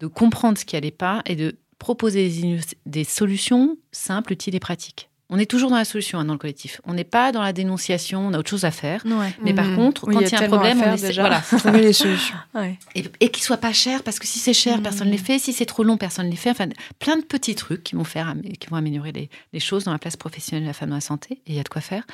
[0.00, 5.09] de comprendre ce qui allait pas et de proposer des solutions simples, utiles et pratiques.
[5.32, 6.80] On est toujours dans la solution hein, dans le collectif.
[6.84, 9.02] On n'est pas dans la dénonciation, on a autre chose à faire.
[9.06, 9.32] Ouais.
[9.42, 9.76] Mais par Mhm.
[9.76, 11.06] contre, Oui, quand il y a il y a un problème, faire on essaie.
[11.06, 11.22] déjà.
[11.22, 11.40] Voilà.
[11.58, 12.34] Trouver les solutions.
[12.54, 12.78] Ouais.
[12.96, 15.24] Et, et qu'il soit pas cher, parce que si c'est cher, personne ne les Mhm.
[15.24, 15.38] fait.
[15.38, 16.50] Si c'est trop long, personne ne les fait.
[16.50, 19.92] Enfin, plein de petits trucs qui vont faire, qui vont améliorer les, les choses dans
[19.92, 21.34] la place professionnelle de la femme dans la santé.
[21.46, 22.04] Et il y a de quoi faire.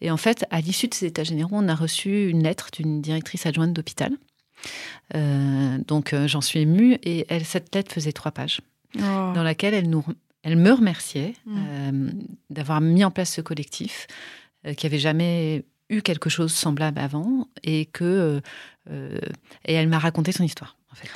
[0.00, 3.02] Et en fait, à l'issue de ces états généraux, on a reçu une lettre d'une
[3.02, 4.12] directrice adjointe d'hôpital.
[5.14, 6.98] Euh, donc, euh, j'en suis émue.
[7.02, 8.60] Et elle, cette lettre faisait trois pages,
[8.98, 9.32] Oh.
[9.34, 10.04] dans laquelle elle nous,
[10.42, 11.56] elle me remerciait Mhm.
[11.68, 12.10] euh,
[12.50, 14.06] d'avoir mis en place ce collectif,
[14.66, 18.40] euh, qui avait jamais eu quelque chose semblable avant, et que
[18.90, 19.18] euh,
[19.64, 20.76] et elle m'a raconté son histoire.
[20.92, 21.08] En fait.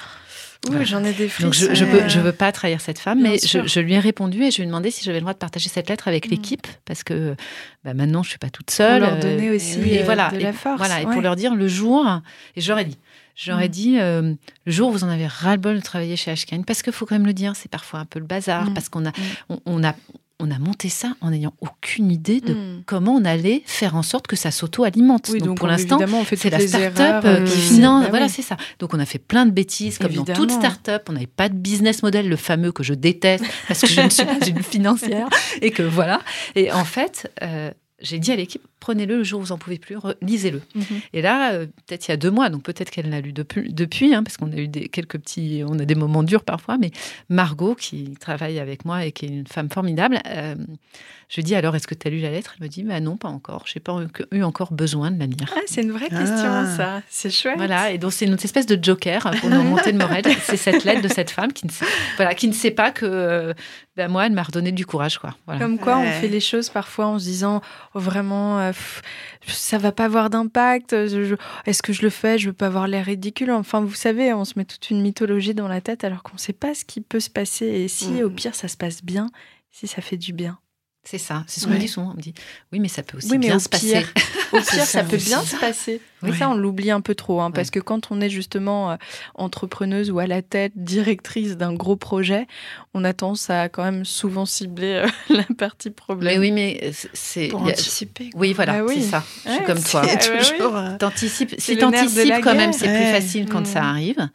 [0.66, 0.84] Voilà.
[0.84, 1.74] j'en ai des Donc je, frissons.
[1.74, 4.42] je peux, je veux pas trahir cette femme, Bien mais je, je lui ai répondu
[4.42, 6.30] et je lui ai demandé si j'avais le droit de partager cette lettre avec Mm.
[6.32, 7.34] l'équipe parce que
[7.82, 9.00] bah, maintenant je suis pas toute Pour seule.
[9.00, 10.76] leur euh, donner aussi oui, et voilà, de la force.
[10.76, 12.06] voilà, et pour leur dire le jour,
[12.56, 12.98] et je leur ai dit,
[13.36, 13.68] ai Mm.
[13.68, 14.34] dit euh,
[14.66, 17.14] le jour où vous en avez ras-le-bol de travailler chez Ashken, parce qu'il faut quand
[17.14, 18.74] même le dire, c'est parfois un peu le bazar, Mm.
[18.74, 19.12] parce qu'on a,
[19.48, 19.94] on, on a,
[20.42, 22.82] on a monté ça en n'ayant aucune idée de Mm.
[22.86, 25.28] comment on allait faire en sorte que ça s'auto-alimente.
[25.32, 28.06] Oui, donc, donc pour l'instant, évidemment, c'est la start-up euh, euh, qui finance.
[28.08, 28.32] Voilà, oui.
[28.34, 28.56] c'est ça.
[28.78, 30.58] Donc, on a fait plein de bêtises, comme dans toute Évidemment.
[30.60, 31.06] start-up.
[31.10, 34.08] On n'avait pas de business model, le fameux que je déteste, parce que je ne
[34.08, 35.28] suis pas une financière.
[35.60, 36.20] Et que voilà.
[36.54, 39.78] Et en fait, euh, j'ai dit à l'équipe, prenez-le le jour où vous en pouvez
[39.78, 40.62] plus, lisez-le.
[40.74, 40.84] Mhm.
[41.12, 43.72] Et là, euh, peut-être il y a deux mois, donc peut-être qu'elle l'a lu depuis,
[43.72, 46.78] depuis hein, parce qu'on a eu des, quelques petits, on a des moments durs parfois,
[46.78, 46.90] mais
[47.28, 50.54] Margot, qui travaille avec moi et qui est une femme formidable, euh,
[51.28, 52.56] je lui dis alors, est-ce que tu as lu la lettre?
[52.58, 53.62] Elle me dit, bah non, pas encore.
[53.66, 55.52] Je n'ai pas eu, eu encore besoin de la lire.
[55.54, 56.66] Ah, c'est une vraie question, Ah.
[56.76, 57.02] ça.
[57.08, 57.56] C'est chouette.
[57.56, 60.22] Voilà, et donc c'est une espèce de joker pour nous remonter le moral.
[60.42, 61.84] C'est cette lettre de cette femme qui ne sait,
[62.16, 63.54] voilà, qui ne sait pas que euh,
[63.96, 65.18] ben moi, elle m'a redonné du courage.
[65.18, 65.36] Quoi.
[65.46, 65.60] Voilà.
[65.60, 67.60] Comme quoi, on fait les choses parfois en se disant
[67.94, 69.02] oh, vraiment, pff,
[69.46, 70.92] ça va pas avoir d'impact.
[70.92, 73.50] Est-ce que je le fais Je veux pas avoir l'air ridicule.
[73.50, 76.52] Enfin, vous savez, on se met toute une mythologie dans la tête alors qu'on sait
[76.52, 77.66] pas ce qui peut se passer.
[77.66, 78.22] Et si, Mhm.
[78.24, 79.28] au pire, ça se passe bien,
[79.70, 80.58] si ça fait du bien.
[81.02, 81.78] C'est ça, c'est ce qu'on Ouais.
[81.78, 82.10] dit souvent.
[82.12, 82.34] On me dit,
[82.72, 84.04] oui, mais ça peut aussi Oui, bien se passer.
[84.52, 86.00] Au C'est pire, ça ça peut bien se passer.
[86.22, 86.36] Mais Ouais.
[86.36, 87.40] ça, on l'oublie un peu trop.
[87.40, 88.96] hein, Parce que quand on est justement euh,
[89.36, 92.46] entrepreneuse ou à la tête, directrice d'un gros projet,
[92.92, 96.40] on a tendance à quand même souvent cibler euh, la partie Mais problème.
[96.40, 97.48] oui, mais c'est.
[97.48, 98.30] Pour il y a- anticiper.
[98.34, 98.96] Oui, voilà, Bah oui.
[99.02, 99.24] c'est ça.
[99.46, 100.02] Je suis comme toi.
[100.04, 100.76] C'est Ah ouais, toujours.
[100.76, 103.86] euh, T'anticipes, C'est si t'anticipes quand même, c'est plus facile quand ça Mhm.
[103.88, 104.28] arrive.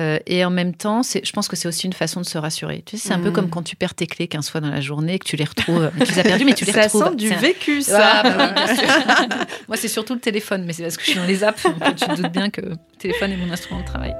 [0.00, 2.36] Euh, et en même temps, c'est, je pense que c'est aussi une façon de se
[2.38, 2.82] rassurer.
[2.84, 3.32] Tu sais, c'est un peu Mhm.
[3.34, 5.44] comme quand tu perds tes clés 15 fois dans la journée et que tu les
[5.44, 5.90] retrouves.
[6.04, 7.10] tu les as perdues, mais tu les ça retrouves.
[7.10, 8.00] sent du C'est vécu, ça.
[8.02, 9.41] Ah, bah oui, bien sûr.
[9.68, 11.62] Moi, c'est surtout le téléphone, mais c'est parce que je suis dans les apps.
[11.64, 14.14] Donc tu te doutes bien que le téléphone est mon instrument de travail.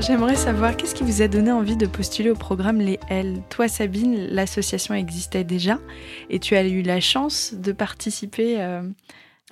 [0.00, 3.40] J'aimerais savoir qu'est-ce qui vous a donné envie de postuler au programme Les L?
[3.48, 5.78] Toi, Sabine, l'association existait déjà
[6.28, 8.82] et tu as eu la chance de participer euh,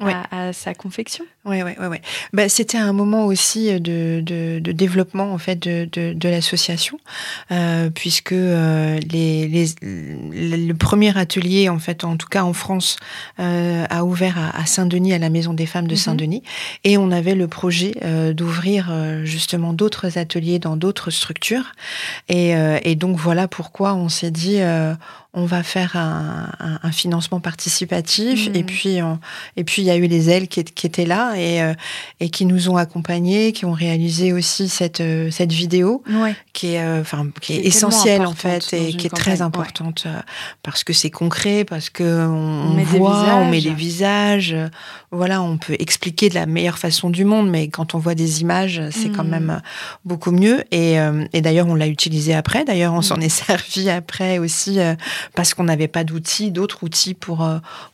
[0.01, 0.13] Ouais.
[0.31, 1.25] à, à sa confection?
[1.45, 2.01] Ouais, ouais, ouais, ouais.
[2.33, 6.99] Bah, c'était un moment aussi de, de, de développement en fait de, de, de l'association,
[7.51, 12.97] euh, puisque euh, les, les, le premier atelier en fait, en tout cas en France,
[13.41, 15.99] euh, a ouvert à, à Saint-Denis, à la Maison des Femmes de Mhm.
[15.99, 16.43] Saint-Denis,
[16.85, 21.73] et on avait le projet euh, d'ouvrir euh, justement d'autres ateliers dans d'autres structures,
[22.29, 24.95] et, euh, et donc voilà pourquoi on s'est dit euh,
[25.35, 28.55] on va faire un, un, un financement participatif, Mhm.
[28.57, 29.19] et puis on,
[29.57, 31.75] et puis il y a eu les ailes qui, qui étaient là et, euh,
[32.21, 36.35] et qui nous ont accompagnés, qui ont réalisé aussi cette, euh, cette vidéo Ouais.
[36.53, 40.07] qui est, euh, enfin, qui est, essentielle en fait et qui est campagne, très importante
[40.63, 43.63] parce que c'est concret, parce que on, voit, on met visages.
[43.65, 44.57] des visages,
[45.11, 48.41] voilà, on peut expliquer de la meilleure façon du monde, mais quand on voit des
[48.41, 49.31] images, c'est quand Mhm.
[49.31, 49.63] même
[50.05, 50.65] beaucoup mieux.
[50.71, 50.97] Et,
[51.33, 52.65] et d'ailleurs, on l'a utilisé après.
[52.65, 53.23] D'ailleurs, on s'en Mhm.
[53.23, 54.79] est servi après aussi
[55.35, 57.47] parce qu'on n'avait pas d'outils, d'autres outils pour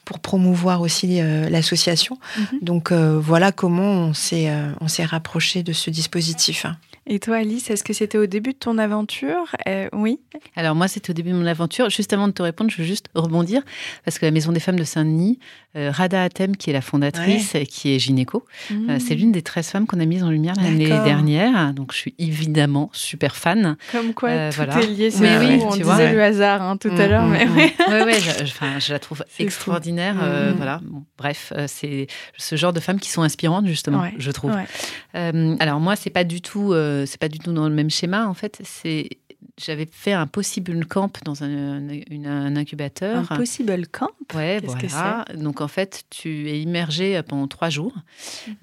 [0.05, 1.21] pour promouvoir aussi
[1.51, 2.19] l'association.
[2.39, 2.47] Mhm.
[2.63, 6.65] Donc euh, voilà comment on s'est euh, on s'est rapproché de ce dispositif.
[7.11, 9.57] Et toi, Alice, est-ce que c'était au début de ton aventure?
[9.67, 10.21] Euh, Oui.
[10.57, 11.89] Alors moi, c'était au début de mon aventure.
[11.89, 13.63] Juste avant de te répondre, je veux juste rebondir
[14.05, 15.39] parce que la Maison des femmes de Saint-Denis,
[15.75, 18.91] euh, Rada Atem, qui est la fondatrice, et qui est gynéco, Mmh.
[18.91, 21.73] euh, c'est l'une des 13 femmes qu'on a mises en lumière l'année dernière.
[21.73, 23.77] Donc je suis évidemment super fan.
[23.91, 24.81] Comme quoi, Euh, tout voilà.
[24.83, 25.11] est lié.
[25.11, 26.13] C'est Mais oui, on tu disait vois.
[26.13, 27.57] le hasard hein, tout à Mm, l'heure, mm, mais mm.
[27.57, 27.73] oui.
[27.89, 28.45] Ouais, ouais, je,
[28.81, 30.17] je- la trouve C'est extraordinaire.
[30.57, 30.81] Voilà.
[30.85, 34.53] Bon, bref, c'est ce genre de femmes qui sont inspirantes justement, Ouais, je trouve.
[34.53, 35.57] ouais.
[35.61, 38.29] Alors moi, c'est pas du tout, euh, c'est pas du tout dans le même schéma.
[38.29, 39.09] En fait, c'est
[39.57, 43.31] j'avais fait un possible camp dans un, une- un incubateur.
[43.33, 44.11] Un possible camp?
[44.35, 45.25] Ouais, Qu'est-ce que voilà.
[45.35, 47.95] Donc en fait, tu es immergé pendant trois jours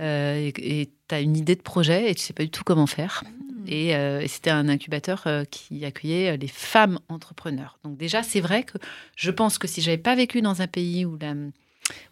[0.01, 2.87] euh, et tu as une idée de projet et tu sais pas du tout comment
[2.87, 3.23] faire.
[3.67, 7.79] Et, euh, et c'était un incubateur euh, qui accueillait euh, les femmes entrepreneurs.
[7.83, 8.77] Donc déjà, c'est vrai que
[9.15, 11.33] je pense que si j'avais pas vécu dans un pays où la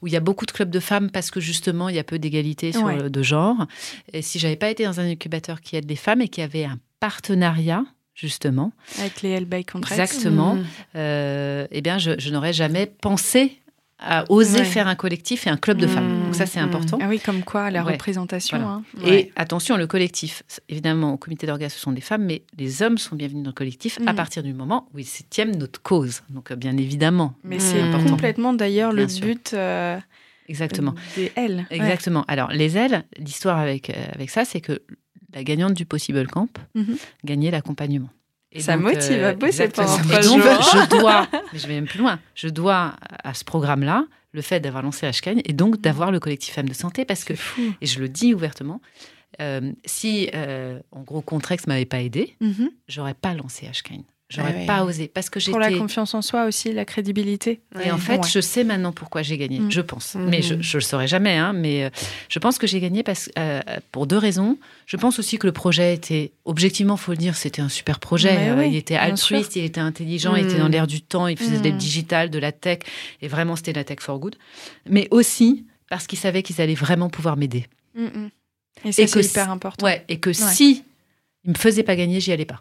[0.02, 2.04] où il y a beaucoup de clubs de femmes parce que justement il y a
[2.04, 3.10] peu d'égalité Ouais.
[3.10, 3.66] de genre.
[4.12, 6.66] Et si j'avais pas été dans un incubateur qui aide les femmes et qui avait
[6.66, 7.84] un partenariat
[8.16, 10.00] justement, Avec les Hell by Contracts.
[10.00, 10.64] exactement, Mm.
[10.98, 13.58] euh, eh bien je, je n'aurais jamais pensé
[14.04, 14.66] à oser Ouais.
[14.66, 16.20] faire un collectif et un club de femmes.
[16.22, 16.66] Mm, Donc ça c'est mm.
[16.66, 16.98] important.
[17.02, 17.94] Ah oui, comme quoi, la Ouais.
[17.94, 18.58] représentation.
[18.58, 18.72] Voilà.
[18.74, 18.84] hein.
[19.06, 22.98] Et attention, le collectif, évidemment, au comité d'orgasme, ce sont des femmes, mais les hommes
[22.98, 24.16] sont bienvenus dans le collectif à Mm.
[24.16, 26.22] partir du moment où ils soutiennent notre cause.
[26.30, 27.34] Donc, euh, bien évidemment.
[27.44, 28.10] Mais c'est important.
[28.12, 29.26] complètement d'ailleurs le sûr.
[29.26, 29.98] but euh,
[30.50, 30.94] Exactement.
[31.16, 31.32] des.
[31.38, 31.66] Ouais.
[31.72, 32.26] Exactement.
[32.28, 34.82] Alors, les ailes, l'histoire avec, euh, avec ça, c'est que
[35.34, 36.50] la gagnante du Possible Camp
[37.26, 38.10] gagnait l'accompagnement.
[38.54, 39.88] Et Ça motive à bosser exactement.
[39.88, 40.38] pendant trois jours.
[40.40, 44.60] je dois, mais je vais même plus loin, je dois à ce programme-là le fait
[44.60, 47.62] d'avoir lancé HCAN et donc d'avoir le collectif Femmes de Santé parce que, fou.
[47.82, 48.82] et je le dis ouvertement,
[49.42, 52.70] euh, si, euh, en gros, Contrex m'avait pas aidé, Mhm.
[52.88, 54.04] j'aurais pas lancé HCAN.
[54.36, 54.66] J'aurais ouais.
[54.66, 55.80] pas osé parce que Pour la j'étais.
[55.80, 57.62] confiance en soi aussi, la crédibilité.
[57.84, 58.28] Et en fait, Ouais.
[58.28, 59.72] je sais maintenant pourquoi j'ai gagné, Mm.
[59.72, 60.16] je pense.
[60.16, 60.30] Mhm.
[60.30, 61.38] Mais je ne le saurai jamais.
[61.38, 61.90] Hein, mais euh,
[62.30, 64.58] je pense que j'ai gagné parce, euh, pour deux raisons.
[64.86, 68.50] Je pense aussi que le projet était, objectivement, faut le dire, c'était un super projet.
[68.50, 70.60] Euh, oui, il était altruiste, il était intelligent, il était Mm.
[70.60, 71.78] dans l'air du temps, il faisait de Mm.
[71.78, 72.80] digital, de la tech.
[73.22, 74.36] Et vraiment, c'était de la tech for good.
[74.90, 77.68] Mais aussi parce qu'ils savaient qu'ils allaient vraiment pouvoir m'aider.
[77.96, 78.30] Mhm.
[78.86, 79.86] Et Et c'est que hyper important.
[79.86, 80.84] Ouais, et que si
[81.46, 82.60] ils me faisaient pas gagner, j'y allais pas.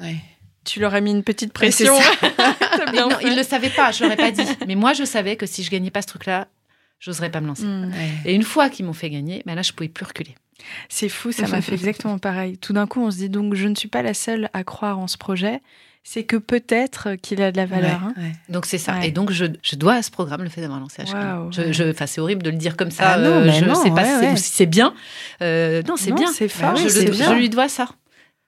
[0.00, 0.16] Ouais.
[0.64, 1.96] Tu leur as mis une petite pression.
[2.92, 4.42] bien non, ils le savaient pas, je l'aurais pas dit.
[4.66, 6.48] Mais moi, je savais que si je gagnais pas ce truc-là,
[6.98, 7.64] j'oserais pas me lancer.
[7.64, 7.88] Ouais.
[8.26, 10.34] Et une fois qu'ils m'ont fait gagner, ben là, je pouvais plus reculer.
[10.90, 12.58] C'est fou, ça m'a fait exactement pareil.
[12.58, 14.98] Tout d'un coup, on se dit donc, je ne suis pas la seule à croire
[14.98, 15.60] en ce projet.
[16.02, 18.02] C'est que peut-être qu'il a de la valeur.
[18.02, 18.14] hein.
[18.16, 18.32] Ouais.
[18.48, 18.94] Donc c'est ça.
[18.98, 19.08] Ouais.
[19.08, 21.12] Et donc je, je dois à ce programme le fait d'avoir lancé HK.
[21.12, 21.72] Waouh, Je- ouais.
[21.74, 23.10] je- Enfin, c'est horrible de le dire comme ça.
[23.12, 24.94] Ah non, euh, mais je non, sais pas ouais, si c'est- bien.
[25.42, 26.26] Euh, non, c'est bien.
[26.32, 26.74] c'est fort.
[26.76, 27.86] je, le- je lui dois ça.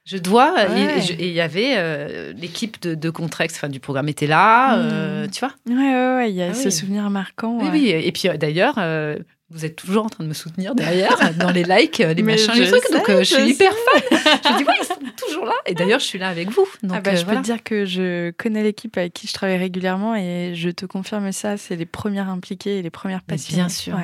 [0.04, 0.54] Je dois.
[0.64, 1.04] et- Ouais.
[1.18, 4.76] Et il y avait euh, l'équipe de, de Contrex, enfin du programme était là.
[4.78, 5.30] euh, Mm.
[5.30, 5.54] tu vois.
[5.68, 6.72] Ouais, ouais, ouais, il y a Ah ce oui.
[6.72, 7.58] souvenir marquant.
[7.60, 7.88] Oui, oui.
[7.90, 8.74] Et puis euh, d'ailleurs.
[8.78, 9.16] euh,
[9.54, 12.32] vous êtes toujours en train de me soutenir derrière, dans les likes, euh, les Mais
[12.32, 12.82] machins, les trucs.
[12.84, 14.00] sais, donc, euh, je suis hyper fan.
[14.10, 14.94] je dis, ouais, ils sont
[15.28, 15.52] toujours là.
[15.66, 16.66] Et d'ailleurs, je suis là avec vous.
[16.82, 17.40] Donc, ah bah, euh, je voilà.
[17.40, 20.86] peux te dire que je connais l'équipe avec qui je travaille régulièrement et je te
[20.86, 23.60] confirme ça, c'est les premières impliquées et les premières passionnées.
[23.64, 23.98] bien sûr.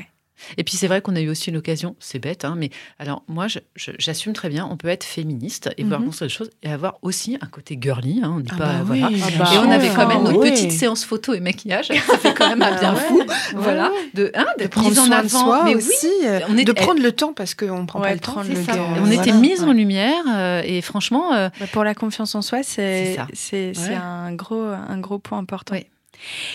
[0.57, 3.47] Et puis c'est vrai qu'on a eu aussi l'occasion, c'est bête, hein, mais alors moi
[3.77, 6.07] j'assume très bien, on peut être féministe et voir Mhm.
[6.07, 8.81] construire des choses et avoir aussi un côté girly, hein, on dit Ah pas, bah
[8.85, 9.09] voilà.
[9.09, 10.51] oui, Ah bien bah Et on avait quand même Ah notre Oui.
[10.51, 13.01] petite séance photo et maquillage, ça fait quand même un bien Ah ouais.
[13.01, 13.23] fou,
[13.57, 16.07] voilà, de, hein, de prendre mise en soin avant, de soi mais aussi,
[16.49, 18.43] on est- de prendre le temps parce qu'on prend Ouais, pas le temps.
[18.43, 19.15] le on voilà.
[19.23, 22.79] était mise en lumière euh, et franchement, euh, Bah, pour la confiance en soi, c'est
[23.07, 23.27] C'est ça.
[23.33, 23.95] c'est c'est Ouais.
[23.97, 25.75] un gros un gros point important.
[25.75, 25.87] Oui.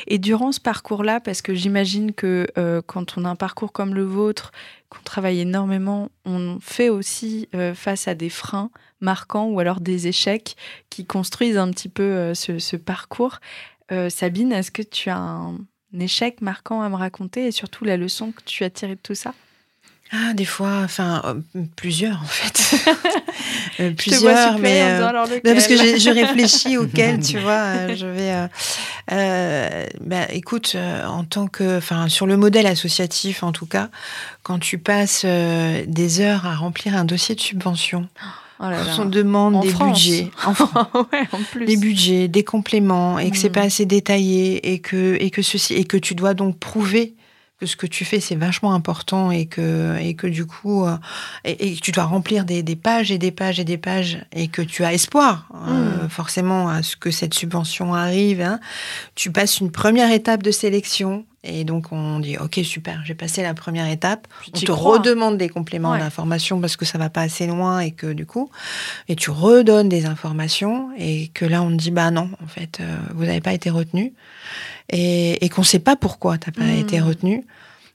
[0.07, 3.93] Et durant ce parcours-là, parce que j'imagine que euh, quand on a un parcours comme
[3.93, 4.51] le vôtre,
[4.89, 8.69] qu'on travaille énormément, on fait aussi euh, face à des freins
[9.01, 10.55] marquants ou alors des échecs
[10.89, 13.39] qui construisent un petit peu euh, ce, parcours.
[14.09, 15.59] Sabine, est-ce que tu as un
[15.99, 19.13] échec marquant à me raconter et surtout la leçon que tu as tirée de tout
[19.13, 19.35] ça?
[20.15, 22.85] Ah, des fois, enfin, euh, plusieurs en fait.
[23.79, 24.81] Euh, plusieurs, mais.
[24.83, 28.47] euh, alors non, parce que je réfléchis auquel, tu vois, je vais.
[30.01, 30.75] bah, écoute,
[31.07, 33.89] en tant que, enfin, sur le modèle associatif, en tout cas,
[34.43, 38.07] quand tu passes des heures à remplir un dossier de subvention,
[38.59, 38.95] Oh là là.
[38.99, 39.99] on demande En des France.
[40.03, 41.65] budgets, en France, ouais, en plus.
[41.65, 43.53] des budgets, des compléments, et que c'est Mm.
[43.53, 47.13] pas assez détaillé, et que et que ceci, et que tu dois donc prouver
[47.63, 50.97] que ce que tu fais c'est vachement important et que et que du coup euh,
[51.45, 54.61] et, tu dois remplir des, des pages et des pages et des pages et que
[54.61, 58.59] tu as espoir euh, forcément à ce que cette subvention arrive hein.
[59.15, 63.41] tu passes une première étape de sélection et donc on dit ok super j'ai passé
[63.43, 64.97] la première étape on te crois.
[64.97, 65.99] redemande des compléments Ouais.
[65.99, 68.49] d'information parce que ça va pas assez loin et que du coup
[69.09, 72.79] et tu redonnes des informations et que là on te dit bah non en fait
[72.79, 74.13] euh, vous n'avez pas été retenu
[74.89, 76.79] et, et qu'on sait pas pourquoi t'as pas Mm.
[76.79, 77.45] été retenu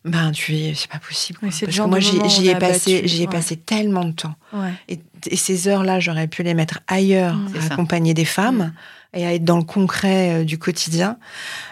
[0.04, 1.38] Ben, tu es, c'est pas possible.
[1.42, 3.32] Oui, Parce que moi, j'y ai passé, j'y ai ouais.
[3.32, 4.36] passé tellement de temps.
[4.52, 4.72] Ouais.
[4.88, 5.00] Et,
[5.30, 7.48] et ces heures-là, j'aurais pu les mettre ailleurs, Mm.
[7.54, 8.72] C'est à accompagner des femmes
[9.14, 11.16] et à être dans le concret euh, du quotidien.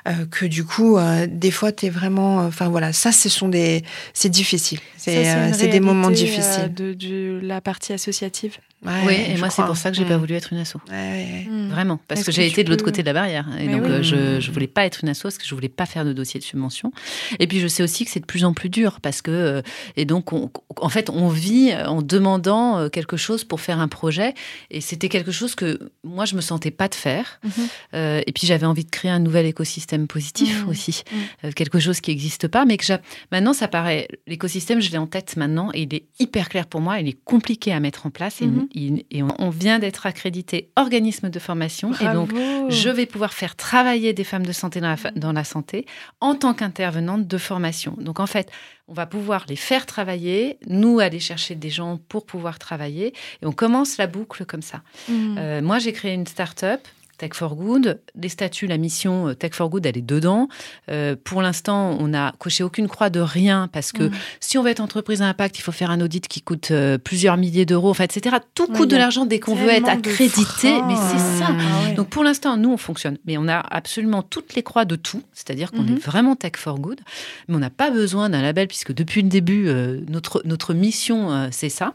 [0.09, 2.39] euh, que du coup, euh, des fois, tu es vraiment.
[2.47, 3.83] Enfin voilà, ça, ce sont des.
[4.15, 4.79] C'est difficile.
[4.97, 6.73] C'est euh, des moments euh, difficiles.
[6.75, 8.57] de, de la partie associative.
[8.85, 10.09] Ouais, oui, et moi, c'est pour ça que j'ai Mm.
[10.09, 10.75] pas voulu être une asso.
[10.91, 11.49] Ouais, ouais, ouais.
[11.51, 11.69] Mm.
[11.71, 13.47] Vraiment, parce que que j'ai été de l'autre côté de la barrière.
[13.59, 13.91] Et Mais donc, oui.
[13.91, 16.13] euh, je, je voulais pas être une asso parce que je voulais pas faire de
[16.13, 16.93] dossier de subvention.
[17.41, 19.63] Et puis, je sais aussi que c'est de plus en plus dur parce que, euh,
[19.97, 24.35] et donc, on- en fait, on vit en demandant quelque chose pour faire un projet.
[24.71, 27.41] Et c'était quelque chose que moi, je me sentais pas de faire.
[27.45, 27.51] Mhm.
[27.95, 30.69] Euh, et puis, j'avais envie de créer un nouvel écosystème positif Mhm.
[30.69, 31.03] aussi.
[31.13, 31.19] Mhm.
[31.45, 32.85] Euh, quelque chose qui n'existe pas, mais que
[33.33, 36.81] maintenant, ça paraît, l'écosystème, je l'ai en tête maintenant et il est hyper clair pour
[36.81, 37.01] moi.
[37.01, 38.43] Il est compliqué à mettre en place.
[38.43, 41.93] Et- il- et on, vient d'être accrédité organisme de formation.
[42.01, 42.31] Et donc,
[42.69, 45.87] je vais pouvoir faire travailler des femmes de santé dans la, dans la santé
[46.21, 47.95] en tant qu'intervenante de formation.
[47.99, 48.51] Donc en fait,
[48.89, 53.47] on va pouvoir les faire travailler, nous aller chercher des gens pour pouvoir travailler, et
[53.47, 54.83] on commence la boucle comme ça.
[55.09, 55.37] Mm.
[55.39, 56.81] Euh, moi, j'ai créé une start-up.
[57.19, 60.49] Tech for Good, les statuts, la mission euh, Tech for Good, elle est dedans.
[60.91, 64.13] Euh, pour l'instant, on n'a coché aucune croix de rien parce que Mm.
[64.41, 66.99] si on veut être entreprise à impact, il faut faire un audit qui coûte euh,
[66.99, 68.37] plusieurs milliers d'euros, enfin, etc.
[68.55, 71.49] Tout coûte de l'argent dès qu'on veut être accrédité, mais c'est ça.
[71.51, 71.95] Ah ouais.
[71.95, 73.17] Donc pour l'instant, nous, on fonctionne.
[73.27, 75.23] Mais on a absolument toutes les croix de tout.
[75.33, 75.97] C'est-à-dire qu'on Mhm.
[75.97, 77.01] est vraiment tech for good.
[77.49, 81.49] Mais on n'a pas besoin d'un label puisque depuis le début, euh, notre, notre mission,
[81.51, 81.95] c'est ça.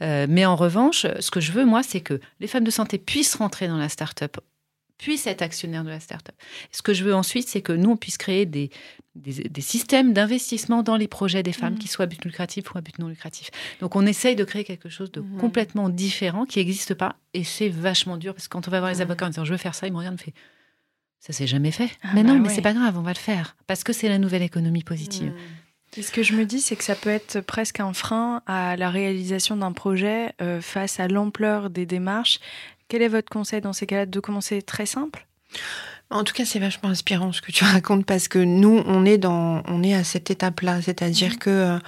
[0.00, 3.34] Mais en revanche, ce que je veux, moi, c'est que les femmes de santé puissent
[3.34, 4.36] rentrer dans la start-up
[5.04, 6.34] puissent être actionnaires de la start-up.
[6.72, 8.70] Ce que je veux ensuite, c'est que nous, on puisse créer des,
[9.14, 11.78] des, des systèmes d'investissement dans les projets des femmes, Mhm.
[11.78, 13.50] qui soient à but lucratif ou à but non lucratif.
[13.80, 15.36] Donc, on essaye de créer quelque chose de Mhm.
[15.38, 17.16] complètement différent qui n'existe pas.
[17.34, 19.52] Et c'est vachement dur parce que quand on va voir les avocats en disant je
[19.52, 20.38] veux faire ça, ils me regardent et me font
[21.20, 21.90] ça s'est jamais fait.
[22.02, 22.54] Ah mais bah non, mais ouais.
[22.54, 25.32] c'est pas grave, on va le faire parce que c'est la nouvelle économie positive.
[25.96, 28.76] Et ce que je me dis, c'est que ça peut être presque un frein à
[28.76, 32.40] la réalisation d'un projet euh, face à l'ampleur des démarches.
[32.88, 35.26] Quel est votre conseil dans ces cas-là de commencer très simple?
[36.10, 39.18] En tout cas, c'est vachement inspirant ce que tu racontes parce que nous, on est
[39.18, 41.38] dans, on est à cette étape-là, c'est-à-dire Mhm.
[41.38, 41.78] que euh,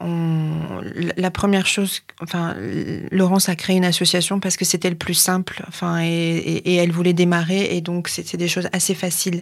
[0.00, 0.80] on,
[1.16, 2.54] la première chose, enfin,
[3.10, 6.74] Laurence a créé une association parce que c'était le plus simple, enfin, et, et- et
[6.76, 9.40] elle voulait démarrer et donc c'est des choses assez faciles.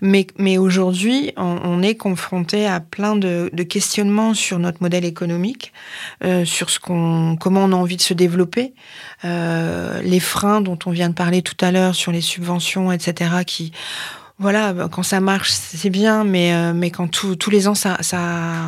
[0.00, 5.04] Mais, mais aujourd'hui, on, on est confronté à plein de, de questionnements sur notre modèle
[5.04, 5.72] économique,
[6.24, 8.74] euh, sur ce qu'on, comment on a envie de se développer,
[9.24, 13.30] euh, les freins dont on vient de parler tout à l'heure sur les subventions, etc.
[13.46, 13.72] Qui,
[14.40, 17.74] voilà, bah, quand ça marche, c'est bien, mais euh, mais quand tout- tous les ans,
[17.74, 18.18] ça, ça,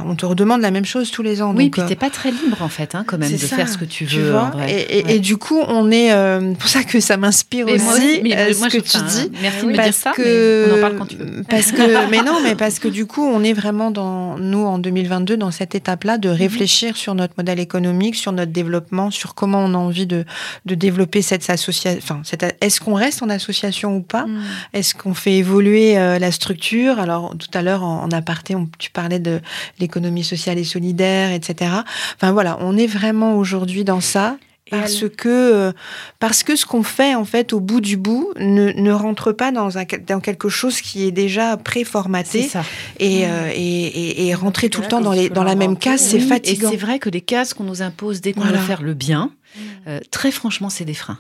[0.07, 1.55] on te redemande la même chose tous les ans.
[1.57, 3.57] Oui, donc, puis euh, t'es pas très libre en fait, hein, quand même, de ça,
[3.57, 4.31] faire ce que tu tu veux.
[4.33, 4.71] vois, en vrai.
[4.71, 5.15] et, et- Ouais.
[5.17, 6.13] et du coup, on est.
[6.13, 8.87] euh, pour ça que ça m'inspire aussi, moi aussi, mais euh, moi, ce je- que
[8.87, 9.31] tu dis.
[9.41, 11.43] Merci de me dire ça, que, mais on en parle quand tu veux.
[11.49, 14.79] Parce que, mais non, mais parce que du coup, on est vraiment dans nous en
[14.79, 19.61] 2022 dans cette étape-là de réfléchir sur notre modèle économique, sur notre développement, sur comment
[19.65, 20.27] on a envie de
[20.67, 22.01] de développer cette association.
[22.03, 22.21] Enfin,
[22.61, 24.27] est-ce qu'on reste en association ou pas?
[24.27, 24.41] Mm.
[24.75, 28.69] Est-ce qu'on fait évoluer euh, la structure Alors tout à l'heure en, en aparté, on-
[28.79, 29.41] tu parlais de
[29.79, 31.71] l'économie sociale et solidaire, etc.
[32.17, 34.37] Enfin voilà, on est vraiment aujourd'hui dans ça.
[34.71, 35.73] Parce que, euh,
[36.19, 39.53] parce que ce qu'on fait, en fait, au bout du bout, ne, ne rentre pas
[39.53, 42.65] dans, un, dans quelque chose qui est déjà C'est préformaté ça.
[42.99, 43.31] et, Mm.
[43.31, 46.17] euh, et, et, et rentrer tout le temps dans, les, dans la même case, c'est
[46.17, 46.69] Oui, fatigant.
[46.69, 48.57] Et c'est vrai que les cases qu'on nous impose dès qu'on Voilà.
[48.61, 49.61] veut faire le bien, Mm.
[49.89, 51.19] euh, très franchement, c'est des freins.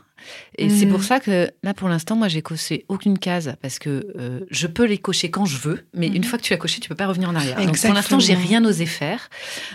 [0.58, 4.06] Et c'est pour ça que là, pour l'instant, moi, j'ai coché aucune case parce que
[4.18, 6.80] euh, je peux les cocher quand je veux, mais une fois que tu as coché,
[6.80, 7.56] tu peux pas revenir en arrière.
[7.64, 9.28] Donc, pour l'instant, j'ai rien osé faire.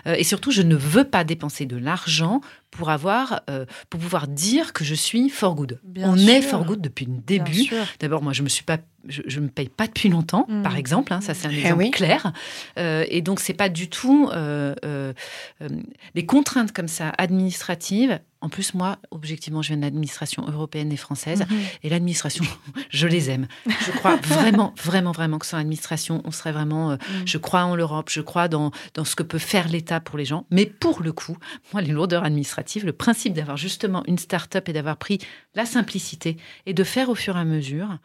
[0.06, 4.28] Euh, et surtout, je ne veux pas dépenser de l'argent pour avoir, euh, pour pouvoir
[4.28, 5.80] dire que je suis for good.
[5.84, 7.66] Bien On est for good depuis le début.
[8.00, 10.62] D'abord, moi, je me suis pas, je, je me paye pas depuis longtemps, Mm.
[10.64, 11.14] par exemple.
[11.14, 11.92] hein, ça, c'est un Eh exemple oui.
[11.92, 12.34] clair.
[12.78, 14.74] Euh, et donc, c'est pas du tout euh,
[16.16, 18.20] les contraintes comme ça administratives.
[18.42, 21.42] En plus, moi, objectivement, je viens de l'administration européenne et française.
[21.50, 21.58] Mhm.
[21.84, 22.46] Et l'administration,
[22.90, 23.48] je les aime.
[23.66, 26.92] Je crois vraiment, vraiment, vraiment que sans l'administration, on serait vraiment.
[26.92, 27.26] euh, Mm.
[27.26, 30.26] je crois en l'Europe, je crois dans, dans ce que peut faire l'État pour les
[30.26, 30.46] gens.
[30.52, 31.38] Mais pour le coup,
[31.72, 35.20] moi, les lourdeurs administratives, le principe d'avoir justement une start-up et d'avoir pris
[35.56, 37.98] la simplicité et de faire au fur et à mesure,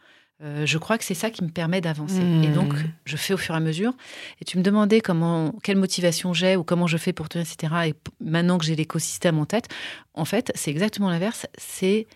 [0.43, 2.21] euh, je crois que c'est ça qui me permet d'avancer.
[2.43, 2.73] Et donc,
[3.05, 3.93] je fais au fur et à mesure.
[4.41, 7.73] Et tu me demandais comment, quelle motivation j'ai ou comment je fais pour tenir, etc.
[7.87, 7.93] Et
[8.23, 9.67] maintenant que j'ai l'écosystème en tête,
[10.13, 11.45] en fait, c'est exactement l'inverse.
[11.57, 12.07] C'est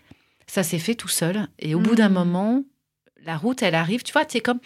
[0.48, 1.46] ça s'est fait tout seul.
[1.60, 2.12] Et au bout d'un Mm.
[2.14, 2.64] moment,
[3.26, 4.58] la route, elle arrive, tu vois, c'est comme,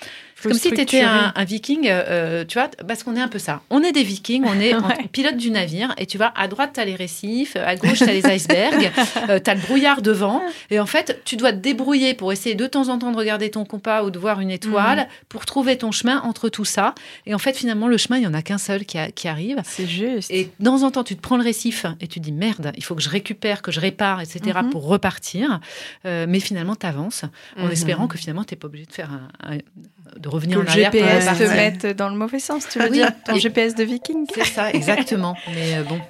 [0.43, 3.39] comme si tu étais un, un viking, euh, tu vois, parce qu'on est un peu
[3.39, 3.61] ça.
[3.71, 5.09] On est des vikings, on est Ouais.
[5.11, 8.05] pilote du navire, et tu vois, à droite, tu as les récifs, à gauche, tu
[8.05, 8.91] as les icebergs,
[9.31, 12.55] euh, tu as le brouillard devant, et en fait, tu dois te débrouiller pour essayer
[12.55, 15.77] de temps en temps de regarder ton compas ou de voir une étoile, pour trouver
[15.79, 16.95] ton chemin entre tout ça.
[17.27, 19.27] Et en fait, finalement, le chemin, il n'y en a qu'un seul qui, a- qui
[19.29, 19.61] arrive.
[19.65, 20.31] C'est juste.
[20.31, 22.85] Et de temps en temps, tu te prends le récif et tu dis merde, il
[22.85, 24.41] faut que je récupère, que je répare, etc.
[24.63, 24.71] Mhm.
[24.71, 25.61] pour repartir.
[26.07, 27.25] Euh, mais finalement, tu avances
[27.59, 27.71] en Mhm.
[27.73, 30.65] espérant que finalement, tu n'es pas obligé de faire un, un- de que revenir le
[30.65, 30.91] en arrière.
[30.91, 32.99] pour GPS te mette dans le mauvais sens, tu veux Oui.
[32.99, 35.37] dire Ton GPS de viking C'est ça, exactement.
[35.55, 36.01] mais euh, bon.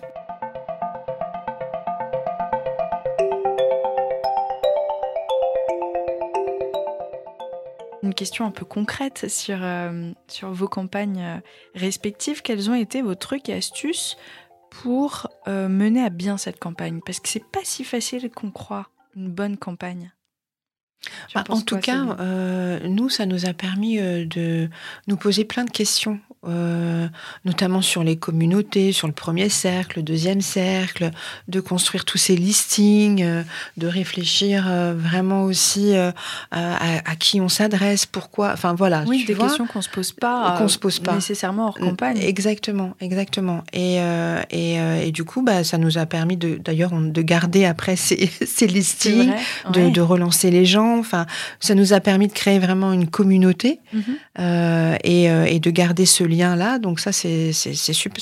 [8.03, 11.37] Une question un peu concrète sur, euh, sur vos campagnes euh,
[11.76, 12.43] respectives.
[12.43, 14.16] Quels ont été vos trucs et astuces
[14.70, 17.01] pour euh, mener à bien cette campagne?
[17.07, 20.12] Parce que c'est pas si facile qu'on croit une bonne campagne.
[21.34, 24.68] Bah, en tout cas, euh, nous, ça nous a permis euh, de
[25.09, 27.09] nous poser plein de questions, euh,
[27.44, 31.11] notamment sur les communautés, sur le premier cercle, le deuxième cercle,
[31.48, 33.24] de construire tous ces listings,
[33.76, 34.64] de réfléchir
[34.96, 36.12] vraiment aussi à,
[36.50, 38.53] à qui on s'adresse, pourquoi.
[38.53, 39.46] Enfin voilà, oui, tu des vois.
[39.46, 41.14] questions qu'on se pose pas, Qu'on se pose pas.
[41.14, 42.18] nécessairement hors campagne.
[42.18, 43.64] Exactement, exactement.
[43.72, 43.96] Et,
[44.50, 44.74] et,
[45.07, 48.66] et du coup, bah, ça nous a permis de, d'ailleurs, de garder après ces, ces
[48.66, 49.32] listings,
[49.72, 49.90] de, ouais.
[49.90, 50.91] de relancer les gens.
[50.99, 51.26] Enfin,
[51.61, 54.03] ça nous a permis de créer vraiment une communauté Mhm.
[54.38, 56.78] euh, et, euh, et de garder ce lien-là.
[56.78, 57.70] Donc ça, c'est, ça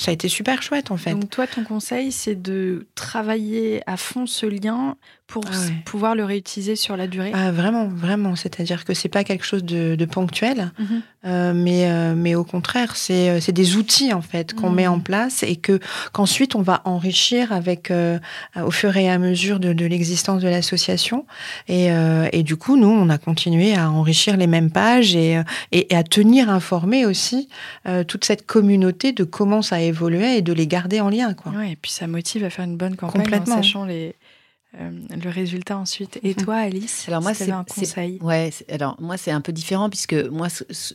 [0.07, 1.11] a été super chouette en fait.
[1.11, 4.95] Donc toi, ton conseil, c'est de travailler à fond ce lien
[5.31, 5.73] pour Ah ouais.
[5.85, 7.31] pouvoir le réutiliser sur la durée.
[7.33, 8.35] Ah, vraiment, vraiment.
[8.35, 11.01] C'est-à-dire que c'est pas quelque chose de, de ponctuel, Mhm.
[11.25, 14.75] euh, mais, euh, mais au contraire, c'est, euh, c'est des outils en fait qu'on Mhm.
[14.75, 15.79] met en place et que
[16.11, 18.19] qu'ensuite on va enrichir avec euh,
[18.61, 21.25] au fur et à mesure de, de l'existence de l'association.
[21.67, 21.87] Et,
[22.33, 25.95] et du coup, nous, on a continué à enrichir les mêmes pages et, et, et
[25.95, 27.47] à tenir informé aussi
[28.07, 31.33] toute cette communauté de comment ça évoluait et de les garder en lien.
[31.33, 31.51] Quoi.
[31.53, 33.55] Ouais, et puis ça motive à faire une bonne campagne Complètement.
[33.55, 34.15] en sachant les,
[34.79, 34.89] euh,
[35.23, 36.19] le résultat ensuite.
[36.23, 39.89] Et toi, Alice, Alors moi, c'est un conseil Ouais, alors moi c'est un peu différent
[39.89, 40.47] puisque moi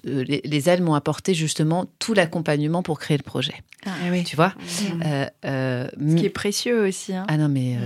[0.07, 3.55] euh, les, les ailes m'ont apporté justement tout l'accompagnement pour créer le projet.
[3.85, 4.25] Ah oui.
[4.25, 5.03] Tu vois Mhm.
[5.05, 7.15] Euh, euh, Ce qui est précieux aussi.
[7.15, 7.25] Hein.
[7.29, 7.77] Ah non, mais,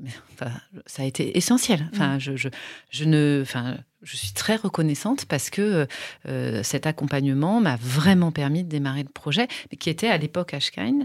[0.00, 0.52] mais, enfin,
[0.86, 1.88] ça a été essentiel.
[1.92, 2.48] Enfin, je, je,
[2.90, 5.86] je ne, enfin, je suis très reconnaissante parce que
[6.28, 11.04] euh, cet accompagnement m'a vraiment permis de démarrer le projet, qui était à l'époque Ashkine.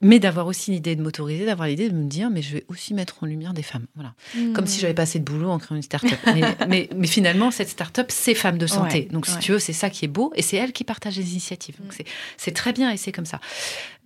[0.00, 2.94] Mais d'avoir aussi l'idée de m'autoriser, d'avoir l'idée de me dire, mais je vais aussi
[2.94, 3.86] mettre en lumière des femmes.
[3.96, 4.14] Voilà.
[4.54, 4.66] Comme Hmm.
[4.68, 6.18] si j'avais pas assez de boulot en créant une start-up.
[6.26, 8.98] mais, mais, mais finalement, cette start-up, c'est femmes de santé.
[8.98, 9.40] Ouais, Donc, si ouais.
[9.40, 11.76] tu veux, c'est ça qui est beau et c'est elles qui partagent les initiatives.
[11.82, 12.04] Donc, Mm.
[12.36, 13.40] c'est- très bien et c'est comme ça.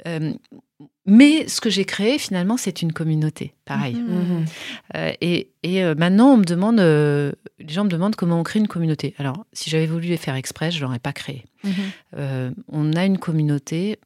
[0.06, 0.32] Euh,
[1.04, 3.54] mais ce que j'ai créé, finalement, c'est une communauté.
[3.66, 3.94] Pareil.
[3.94, 4.14] Mhm.
[4.38, 4.44] Mhm.
[4.96, 8.42] Euh, et et, euh, maintenant, on me demande, euh, les gens me demandent comment on
[8.42, 9.14] crée une communauté.
[9.18, 11.44] Alors, si j'avais voulu les faire exprès, je l'aurais pas créé.
[11.64, 11.72] Mhm.
[12.16, 13.98] Euh, on a une communauté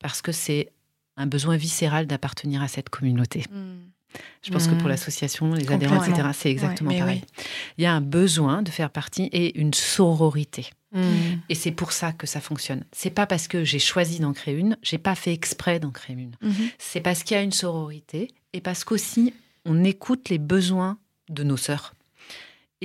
[0.00, 0.70] parce que c'est
[1.16, 3.44] un besoin viscéral d'appartenir à cette communauté.
[3.50, 3.80] Hmm.
[4.42, 4.88] Je pense que pour Mhm.
[4.90, 7.22] l'association, les adhérents, etc., c'est exactement pareil.
[7.78, 10.70] Il y a un besoin de faire partie et une sororité.
[10.92, 11.40] Mhm.
[11.48, 12.84] Et c'est pour ça que ça fonctionne.
[12.92, 16.14] C'est pas parce que j'ai choisi d'en créer une, j'ai pas fait exprès d'en créer
[16.16, 16.36] une.
[16.42, 16.54] Mhm.
[16.78, 19.34] C'est parce qu'il y a une sororité et parce qu'aussi
[19.64, 20.98] on écoute les besoins
[21.30, 21.94] de nos sœurs.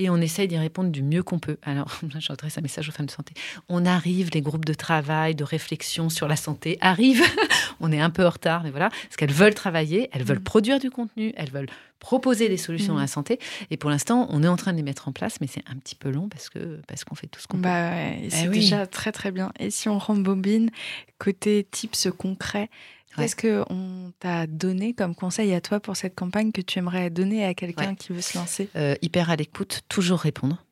[0.02, 1.58] Et on essaye d'y répondre du mieux qu'on peut.
[1.64, 3.34] Alors, j'adresse un message aux femmes de santé.
[3.68, 7.22] On arrive, les groupes de travail, de réflexion sur la santé arrivent.
[7.82, 8.90] on est un peu en retard, mais voilà.
[8.90, 10.44] Parce qu'elles veulent travailler, elles veulent Mm.
[10.44, 11.68] produire du contenu, elles veulent
[12.00, 12.98] proposer des solutions Mm.
[13.00, 13.40] à la santé.
[13.72, 15.76] Et pour l'instant, on est en train de les mettre en place, mais c'est un
[15.76, 17.64] petit peu long parce que parce qu'on fait tout ce qu'on peut.
[17.64, 19.52] Bah ouais, et c'est déjà très très bien.
[19.60, 20.70] Et si on rembobine
[21.18, 22.70] côté tips concrets.
[23.16, 27.10] Qu'est-ce que on t'a donné comme conseil à toi pour cette campagne que tu aimerais
[27.10, 27.96] donner à quelqu'un Ouais.
[27.96, 28.70] qui veut se lancer?
[28.76, 30.64] Euh, hyper à l'écoute, toujours répondre.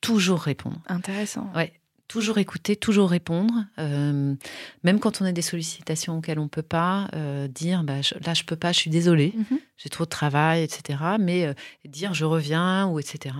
[0.00, 0.80] Toujours répondre.
[0.88, 1.50] Intéressant.
[1.54, 1.72] Ouais.
[2.06, 3.64] Toujours écouter, toujours répondre.
[3.78, 4.34] Euh,
[4.82, 8.14] même quand on a des sollicitations auxquelles on ne peut pas, euh, dire bah, je-
[8.26, 9.58] là, je peux pas, je suis désolée, Mhm.
[9.78, 10.98] j'ai trop de travail, etc.
[11.18, 11.54] Mais
[11.86, 13.34] dire je reviens, ou etc.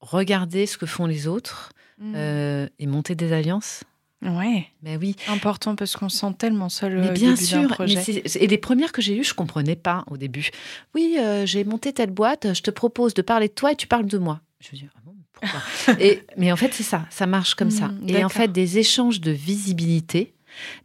[0.00, 2.68] Regarder ce que font les autres Mhm.
[2.78, 3.84] et monter des alliances.
[4.22, 7.68] Ouais, Ben oui, important parce qu'on se sent tellement seul mais au bien début sûr.
[7.68, 8.00] projet.
[8.06, 10.50] mais et les premières que j'ai eues, je comprenais pas au début.
[10.94, 13.86] Oui, euh, j'ai monté telle boîte, je te propose de parler de toi et tu
[13.88, 14.40] parles de moi.
[14.60, 15.60] Je me dis, ah bon, pourquoi
[16.00, 17.88] et, Mais en fait, c'est ça, ça marche comme ça.
[17.88, 20.34] Mm, Et en fait, des échanges de visibilité,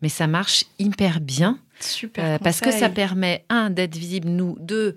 [0.01, 2.23] mais ça marche hyper bien Super.
[2.25, 4.95] euh, parce que ça permet, un, d'être visible, nous, deux,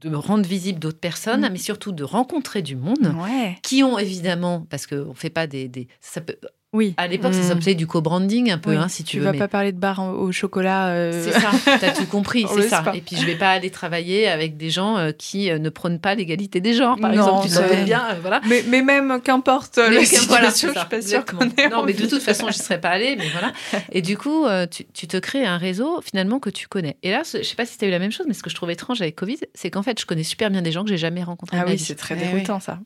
[0.00, 1.52] de, rendre visible d'autres personnes, Mm.
[1.52, 3.58] mais surtout de rencontrer du monde Ouais.
[3.62, 6.38] qui ont évidemment, parce qu'on ne fait pas des, des- ça peut-
[6.72, 6.94] Oui.
[6.98, 7.48] À l'époque, ça Mm.
[7.48, 9.24] s'appelait du co-branding un peu, Oui, hein, si tu, tu veux.
[9.24, 10.90] vas mais- pas parler de bar au chocolat.
[10.90, 11.50] euh, C'est ça,
[11.80, 12.82] t'as tout compris, c'est ça.
[12.82, 12.94] pas.
[12.94, 15.98] Et puis je vais pas aller travailler avec des gens euh, qui euh, ne prônent
[15.98, 17.46] pas l'égalité des genres, par Non, exemple.
[17.48, 18.40] Tu ça- savais bien, voilà.
[18.48, 21.82] Mais, mais même qu'importe la situation, voilà, je suis ça, pas sûre qu'on ait Non,
[21.84, 23.52] mais de toute façon, je ne serais pas allée, mais voilà.
[23.92, 26.96] Et du coup, tu, tu te crées un réseau finalement que tu connais.
[27.02, 28.50] Et là, je sais pas si tu as eu la même chose, mais ce que
[28.50, 30.90] je trouve étrange avec Covid, c'est qu'en fait, je connais super bien des gens que
[30.90, 31.56] j'ai jamais rencontrés.
[31.60, 32.78] Ah oui, c'est très Eh déroutant ça.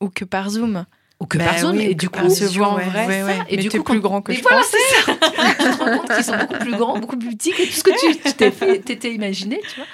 [0.00, 0.84] Ou que par Zoom.
[1.20, 3.06] Ou que Bah Zoom, oui, et du coup, se voit en vrai.
[3.06, 3.38] ouais, ouais.
[3.48, 4.76] Et mais du coup, plus quand- grand que Mais je voilà, pensais.
[5.04, 5.16] c'est ça.
[5.58, 7.82] tu te rends compte qu'ils sont beaucoup plus grands, beaucoup plus petits que tout ce
[7.82, 9.86] que tu t'étais imaginé, tu vois.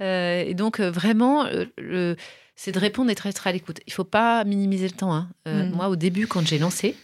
[0.00, 1.46] Euh, et donc, euh, vraiment,
[1.78, 2.16] euh,
[2.56, 3.78] c'est de répondre et d'être à l'écoute.
[3.86, 5.14] Il faut pas minimiser le temps.
[5.14, 5.28] hein.
[5.46, 5.70] Euh, Mm.
[5.76, 6.96] Moi, au début, quand j'ai lancé,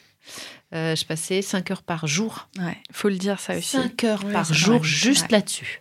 [0.73, 2.49] je passais 5 heures par jour.
[2.59, 3.77] Ouais, faut le dire ça aussi.
[3.77, 4.89] 5 heures Ouais, par jour vrai.
[4.89, 5.81] juste là-dessus.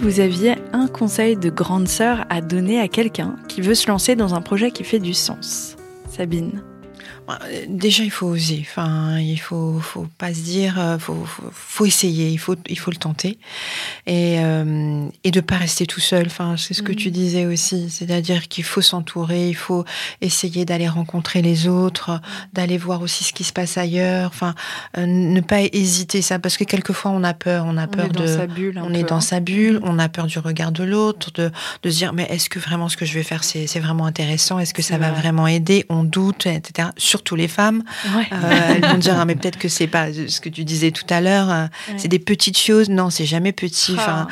[0.00, 4.14] Vous aviez un conseil de grande sœur à donner à quelqu'un qui veut se lancer
[4.16, 5.76] dans un projet qui fait du sens,
[6.08, 6.62] Sabine.
[7.28, 8.60] Euh, Déjà, il faut oser.
[8.68, 12.28] Enfin, il faut, faut pas se dire, euh, faut, faut, faut essayer.
[12.30, 13.38] Il faut, il faut le tenter
[14.06, 16.26] et euh, et de pas rester tout seul.
[16.26, 16.96] Enfin, c'est ce que Mhm.
[16.98, 19.84] tu disais aussi, c'est-à-dire qu'il faut s'entourer, il faut
[20.20, 22.20] essayer d'aller rencontrer les autres,
[22.52, 24.28] d'aller voir aussi ce qui se passe ailleurs.
[24.32, 24.54] Enfin,
[24.96, 28.06] euh, ne pas hésiter ça, parce que quelquefois on a peur, on a On peur
[28.06, 28.80] est dans de, sa bulle.
[28.82, 29.20] on peu, est dans hein.
[29.20, 31.50] sa bulle, on a peur du regard de l'autre, de,
[31.82, 34.06] de se dire mais est-ce que vraiment ce que je vais faire c'est c'est vraiment
[34.06, 35.20] intéressant, est-ce que ça va vrai.
[35.20, 35.84] vraiment aider?
[35.88, 36.88] On doute, etc.
[37.18, 37.82] Surtout les femmes,
[38.16, 38.28] Ouais.
[38.32, 41.04] euh, elles vont dire ah, mais peut-être que c'est pas ce que tu disais tout
[41.10, 41.94] à l'heure, Ouais.
[41.96, 42.88] c'est des petites choses.
[42.88, 43.96] Non, c'est jamais petit.
[43.98, 44.00] Ah.
[44.00, 44.26] Enfin,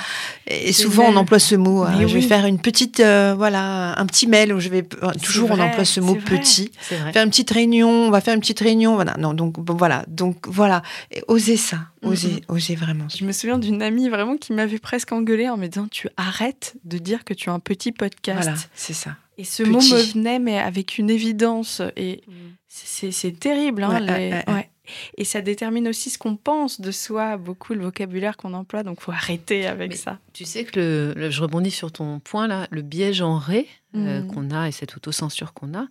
[0.47, 1.85] et souvent on emploie ce mot.
[1.85, 5.11] Euh, Je vais faire une petite, euh, voilà, un petit mail où je vais euh,
[5.21, 6.71] toujours on emploie ce mot petit.
[6.81, 9.17] Faire une petite réunion, on va faire une petite réunion, voilà.
[9.19, 12.41] Non, donc bon, voilà, donc voilà, Et osez ça, osez, Mhm.
[12.49, 13.09] osez vraiment.
[13.09, 16.75] Je me souviens d'une amie vraiment qui m'avait presque engueulée en me disant tu arrêtes
[16.85, 18.43] de dire que tu as un petit podcast.
[18.43, 19.17] Voilà, c'est ça.
[19.39, 19.71] Et ce Petit.
[19.73, 22.23] mot me venait mais avec une évidence et
[22.69, 23.83] c'est c'est terrible.
[23.83, 24.53] hein, Ouais, les- ouais, ouais.
[24.55, 24.71] ouais.
[25.19, 29.01] Et ça détermine aussi ce qu'on pense de soi, beaucoup le vocabulaire qu'on emploie, donc
[29.01, 30.21] faut arrêter avec Mais ça.
[30.33, 34.21] Tu sais que le, le- je rebondis sur ton point là, le biais genré euh,
[34.23, 34.27] Mhm.
[34.27, 35.87] qu'on a et cette autocensure qu'on a,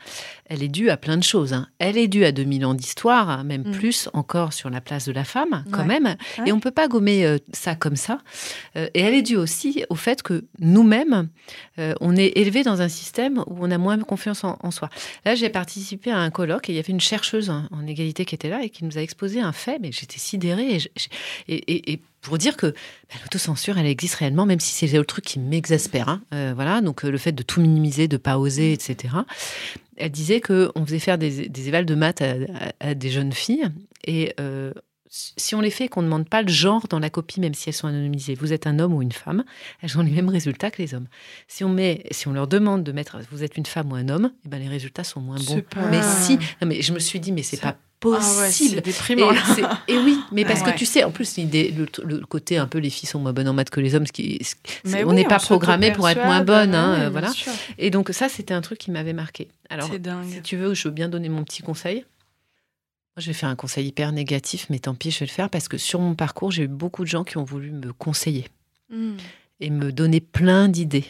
[0.46, 1.54] elle est due à plein de choses.
[1.54, 1.68] hein.
[1.80, 3.72] Elle est due à 2000 ans d'histoire, hein, même Mhm.
[3.72, 6.00] plus encore sur la place de la femme, quand Ouais.
[6.00, 6.16] même.
[6.38, 6.50] Ouais.
[6.50, 8.20] Et on peut pas gommer euh, ça comme ça.
[8.76, 11.30] Euh, et elle est due aussi au fait que nous-mêmes,
[12.02, 14.90] on est élevés dans un système où on a moins confiance en, en soi.
[15.26, 18.24] Là, j'ai participé à un colloque et il y avait une chercheuse en, en égalité
[18.26, 20.76] qui était là et qui nous a exposé un fait, mais j'étais sidérée.
[20.76, 21.08] Et, je- je-
[21.48, 25.06] et- et- et pour dire que bah, l'autocensure, elle existe réellement, même si c'est le
[25.06, 26.10] truc qui m'exaspère.
[26.10, 26.22] hein.
[26.34, 29.14] Euh, voilà, donc euh, le fait de tout minimiser, de pas oser, etc.
[29.98, 32.32] Elle disait que on faisait faire des, des évals de maths à,
[32.80, 33.66] à- à des jeunes filles
[34.06, 34.74] et euh,
[35.38, 37.54] si on les fait et qu'on ne demande pas le genre dans la copie, même
[37.54, 39.46] si elles sont anonymisées, vous êtes un homme ou une femme,
[39.82, 41.08] elles ont les mêmes résultats que les hommes.
[41.48, 44.10] Si on, met, si on leur demande de mettre vous êtes une femme ou un
[44.10, 45.62] homme, eh ben les résultats sont moins bons.
[45.62, 47.78] Pas- Mais si, non, mais je me suis dit, mais c'est Ça-
[48.14, 48.76] Ah ouais, possible.
[48.76, 49.32] c'est déprimant.
[49.88, 50.74] Et, oui, mais parce Ouais.
[50.74, 53.34] que tu sais, en plus, l'idée- le, le côté un peu les filles sont moins
[53.34, 54.56] bonnes en maths que les hommes, ce qui, ce-
[55.06, 56.76] on n'est pas programmé pour être moins bonne.
[56.76, 57.30] hein, ouais, euh, voilà.
[57.32, 57.52] sûr.
[57.78, 59.48] Et donc, ça, c'était un truc qui m'avait marqué.
[59.70, 59.90] Alors,
[60.32, 62.06] si tu veux, je veux bien donner mon petit conseil.
[63.18, 65.70] Je vais faire un conseil hyper négatif, mais tant pis, je vais le faire parce
[65.70, 68.48] que sur mon parcours, j'ai eu beaucoup de gens qui ont voulu me conseiller
[68.90, 69.16] Hmm.
[69.62, 71.06] et me donner plein d'idées.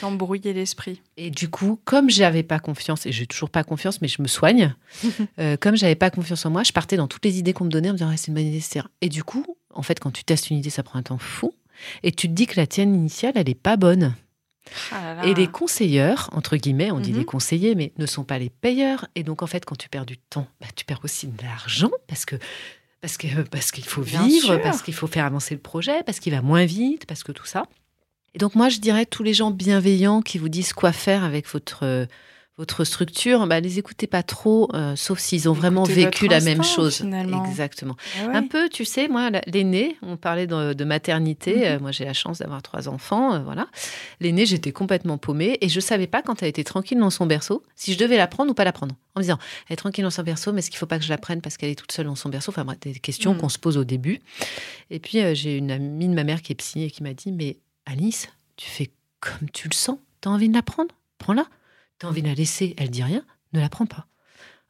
[0.00, 1.00] T'embrouiller l'esprit.
[1.16, 4.28] Et du coup, comme j'avais pas confiance, et j'ai toujours pas confiance, mais je me
[4.28, 4.74] soigne,
[5.38, 7.70] euh, comme j'avais pas confiance en moi, je partais dans toutes les idées qu'on me
[7.70, 8.86] donnait en me disant Ah, c'est une bonne idée, etc.
[9.00, 11.54] Et du coup, en fait, quand tu testes une idée, ça prend un temps fou.
[12.02, 14.14] Et tu te dis que la tienne initiale, elle est pas bonne.
[14.92, 15.26] Ah là là.
[15.26, 17.18] Et les conseilleurs, entre guillemets, on dit Mhm.
[17.18, 19.06] les conseillers, mais ne sont pas les payeurs.
[19.14, 21.90] Et donc, en fait, quand tu perds du temps, bah, tu perds aussi de l'argent
[22.06, 22.36] parce que
[23.00, 24.60] parce que parce qu'il faut Bien vivre, sûr.
[24.60, 27.46] parce qu'il faut faire avancer le projet, parce qu'il va moins vite, parce que tout
[27.46, 27.62] ça.
[28.34, 31.46] Et donc, moi, je dirais tous les gens bienveillants qui vous disent quoi faire avec
[31.48, 32.06] votre
[32.58, 36.62] votre structure, bah, les écoutez pas trop, euh, sauf s'ils ont vraiment vécu la même
[36.62, 36.98] chose.
[36.98, 37.42] finalement.
[37.46, 37.96] Exactement.
[38.20, 38.36] Ah ouais.
[38.36, 41.54] Un peu, tu sais, moi, la- l'aîné, on parlait de, de maternité.
[41.56, 41.62] Mhm.
[41.62, 43.32] euh, moi, j'ai la chance d'avoir trois enfants.
[43.32, 43.66] euh, voilà.
[44.20, 47.62] L'aîné, j'étais complètement paumée et je savais pas quand elle était tranquille dans son berceau
[47.76, 48.94] si je devais la prendre ou pas la prendre.
[49.14, 51.04] En me disant, elle est tranquille dans son berceau, mais est-ce qu'il faut pas que
[51.04, 52.50] je la prenne parce qu'elle est toute seule dans son berceau?
[52.52, 53.40] Enfin, bref, des questions Mhm.
[53.40, 54.20] qu'on se pose au début.
[54.90, 57.14] Et puis, euh, j'ai une amie de ma mère qui est psy et qui m'a
[57.14, 57.56] dit, mais
[57.90, 59.98] Alice, tu fais comme tu le sens.
[60.20, 60.94] T'as envie de la prendre?
[61.18, 61.46] Prends-la.
[61.98, 64.06] T'as envie de la laisser Elle dit rien Ne la prends pas.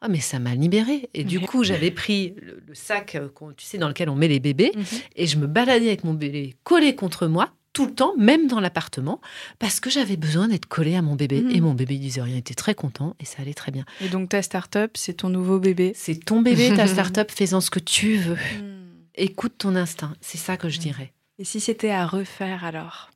[0.00, 1.10] Ah, mais ça m'a libérée.
[1.12, 4.28] Et du coup, j'avais pris le, le sac, euh, tu sais, dans lequel on met
[4.28, 4.84] les bébés, Mhm.
[5.16, 8.58] et je me baladais avec mon bébé collé contre moi tout le temps, même dans
[8.60, 9.20] l'appartement,
[9.58, 11.42] parce que j'avais besoin d'être collée à mon bébé.
[11.42, 11.50] Mhm.
[11.50, 13.84] Et mon bébé il disait rien, il était très content et ça allait très bien.
[14.00, 15.92] Et donc ta start-up, c'est ton nouveau bébé.
[15.94, 18.36] C'est ton bébé, ta start-up, fais-en ce que tu veux.
[18.36, 18.86] Hmm.
[19.16, 21.12] Écoute ton instinct, c'est ça que je dirais.
[21.38, 23.09] Et si c'était à refaire alors?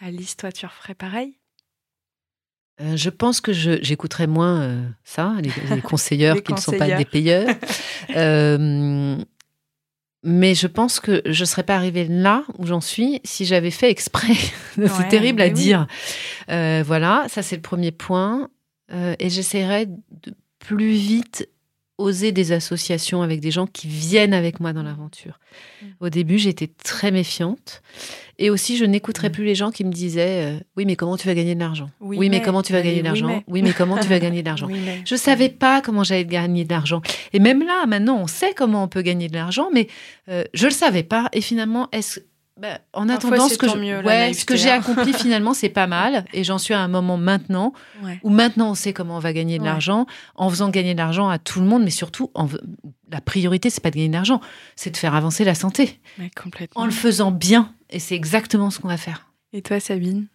[0.00, 1.38] Alice, toi, tu referais pareil?
[2.80, 6.90] Euh, je pense que j'écouterais moins euh, ça, les, les conseilleurs qui ne sont pas
[6.90, 7.54] des payeurs.
[8.16, 9.16] euh,
[10.22, 13.70] mais je pense que je ne serais pas arrivée là où j'en suis si j'avais
[13.70, 14.34] fait exprès.
[14.74, 15.86] c'est terrible à dire.
[16.48, 18.50] Voilà, ça c'est le premier point.
[18.90, 21.48] et j'essaierais de plus vite
[21.98, 25.38] oser des associations avec des gens qui viennent avec moi dans l'aventure.
[25.80, 25.86] Mm.
[26.00, 27.82] Au début, j'étais très méfiante.
[28.38, 29.32] Et aussi, je n'écouterais mm.
[29.32, 31.88] plus les gens qui me disaient euh, Oui, mais comment tu vas gagner de l'argent?
[32.00, 34.46] Oui, mais, comment tu vas gagner de l'argent Oui, mais comment tu vas gagner de
[34.46, 37.00] l'argent Je ne savais pas comment j'allais gagner de l'argent.
[37.32, 39.88] Et même là, maintenant, on sait comment on peut gagner de l'argent, mais
[40.28, 41.28] euh, je ne le savais pas.
[41.32, 42.20] Et finalement, est-ce
[42.58, 46.24] bah, en attendant, ce que, ouais, ce que j'ai accompli finalement, c'est pas mal.
[46.32, 47.74] Et j'en suis à un moment maintenant
[48.22, 51.28] où maintenant on sait comment on va gagner de l'argent, en faisant gagner de l'argent
[51.28, 52.48] à tout le monde, mais surtout, en,
[53.10, 54.40] la priorité, c'est pas de gagner de l'argent,
[54.74, 56.00] c'est de faire avancer la santé.
[56.34, 56.82] complètement.
[56.82, 57.74] En le faisant bien.
[57.90, 59.28] Et c'est exactement ce qu'on va faire.
[59.52, 60.26] Et toi, Sabine?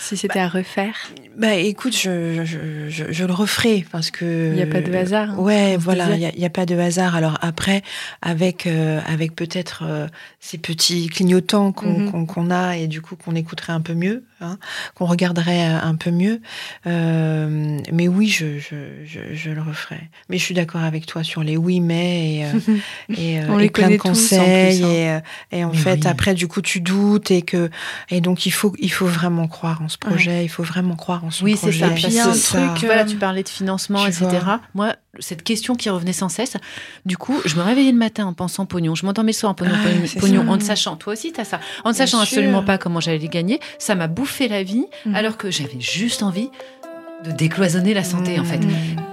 [0.00, 0.94] Si c'était à refaire
[1.36, 4.48] Bah écoute, je, je, je, le referai parce que.
[4.50, 5.30] Il n'y a pas de hasard.
[5.32, 7.14] Hein, ouais, voilà, il n'y a, a, pas de hasard.
[7.14, 7.82] Alors après,
[8.22, 10.06] avec, euh, avec peut-être euh,
[10.40, 12.26] ces petits clignotants mhm.
[12.26, 14.58] qu'on a et du coup qu'on écouterait un peu mieux, hein,
[14.94, 16.40] qu'on regarderait euh, un peu mieux.
[16.86, 20.08] mais oui, je, je, le referai.
[20.30, 22.46] Mais je suis d'accord avec toi sur les oui, mais
[23.10, 24.82] et, et, On les plein de conseils.
[24.82, 25.22] Hein.
[25.52, 27.70] Et, et, en fait, après, du coup, tu doutes et que.
[28.08, 31.24] Et donc, il faut, il faut vraiment croire en ce projet, il faut vraiment croire
[31.24, 31.54] en ce projet.
[31.54, 31.88] Oui, c'est ça.
[31.88, 34.26] Puis y a un truc, voilà, tu parlais de financement, etc.
[34.74, 36.56] Moi, cette question qui revenait sans cesse,
[37.04, 39.54] du coup, je me réveillais le matin en pensant pognon, je m'endormais le soir en
[39.54, 39.74] pognon,
[40.20, 43.00] pognon, en ne sachant, toi aussi, tu as ça, en ne sachant absolument pas comment
[43.00, 43.60] j'allais les gagner.
[43.78, 45.14] Ça m'a bouffé la vie, mhm.
[45.14, 46.50] alors que j'avais juste envie
[47.24, 48.58] de décloisonner la santé, en fait.
[48.58, 48.70] Mhm.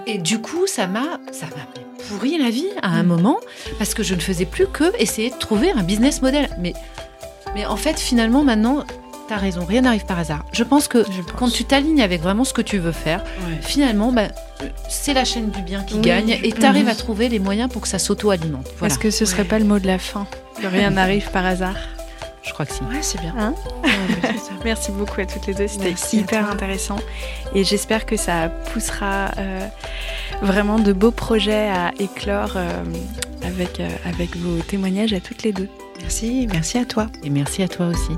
[0.08, 3.10] Et du coup, ça m'a, ça m'a pourri la vie à un mhm.
[3.10, 3.40] moment,
[3.78, 6.50] parce que je ne faisais plus que essayer de trouver un business model.
[6.60, 6.74] Mais,
[7.56, 8.86] mais en fait, finalement, maintenant,
[9.28, 10.46] T'as raison, rien n'arrive par hasard.
[10.52, 11.06] Je pense que
[11.38, 13.24] quand tu t'alignes avec vraiment ce que tu veux faire,
[13.62, 14.28] finalement, bah,
[14.90, 16.92] c'est la chaîne du bien qui gagne et tu arrives mhm.
[16.92, 18.68] à trouver les moyens pour que ça s'auto-alimente.
[18.84, 20.28] Est-ce que ce serait pas le mot de la fin
[20.62, 21.78] Que rien n'arrive par hasard
[22.44, 22.82] je crois que si.
[22.82, 23.34] Ouais, c'est bien.
[23.38, 23.56] Hein
[24.66, 25.68] Merci beaucoup à toutes les deux.
[25.68, 27.00] C'était hyper intéressant.
[27.56, 29.68] Et j'espère que ça poussera euh,
[30.42, 32.84] vraiment de beaux projets à éclore euh,
[33.46, 35.70] avec, euh, avec vos témoignages à toutes les deux.
[36.02, 37.08] Merci, merci à toi.
[37.24, 38.12] Et merci à toi aussi.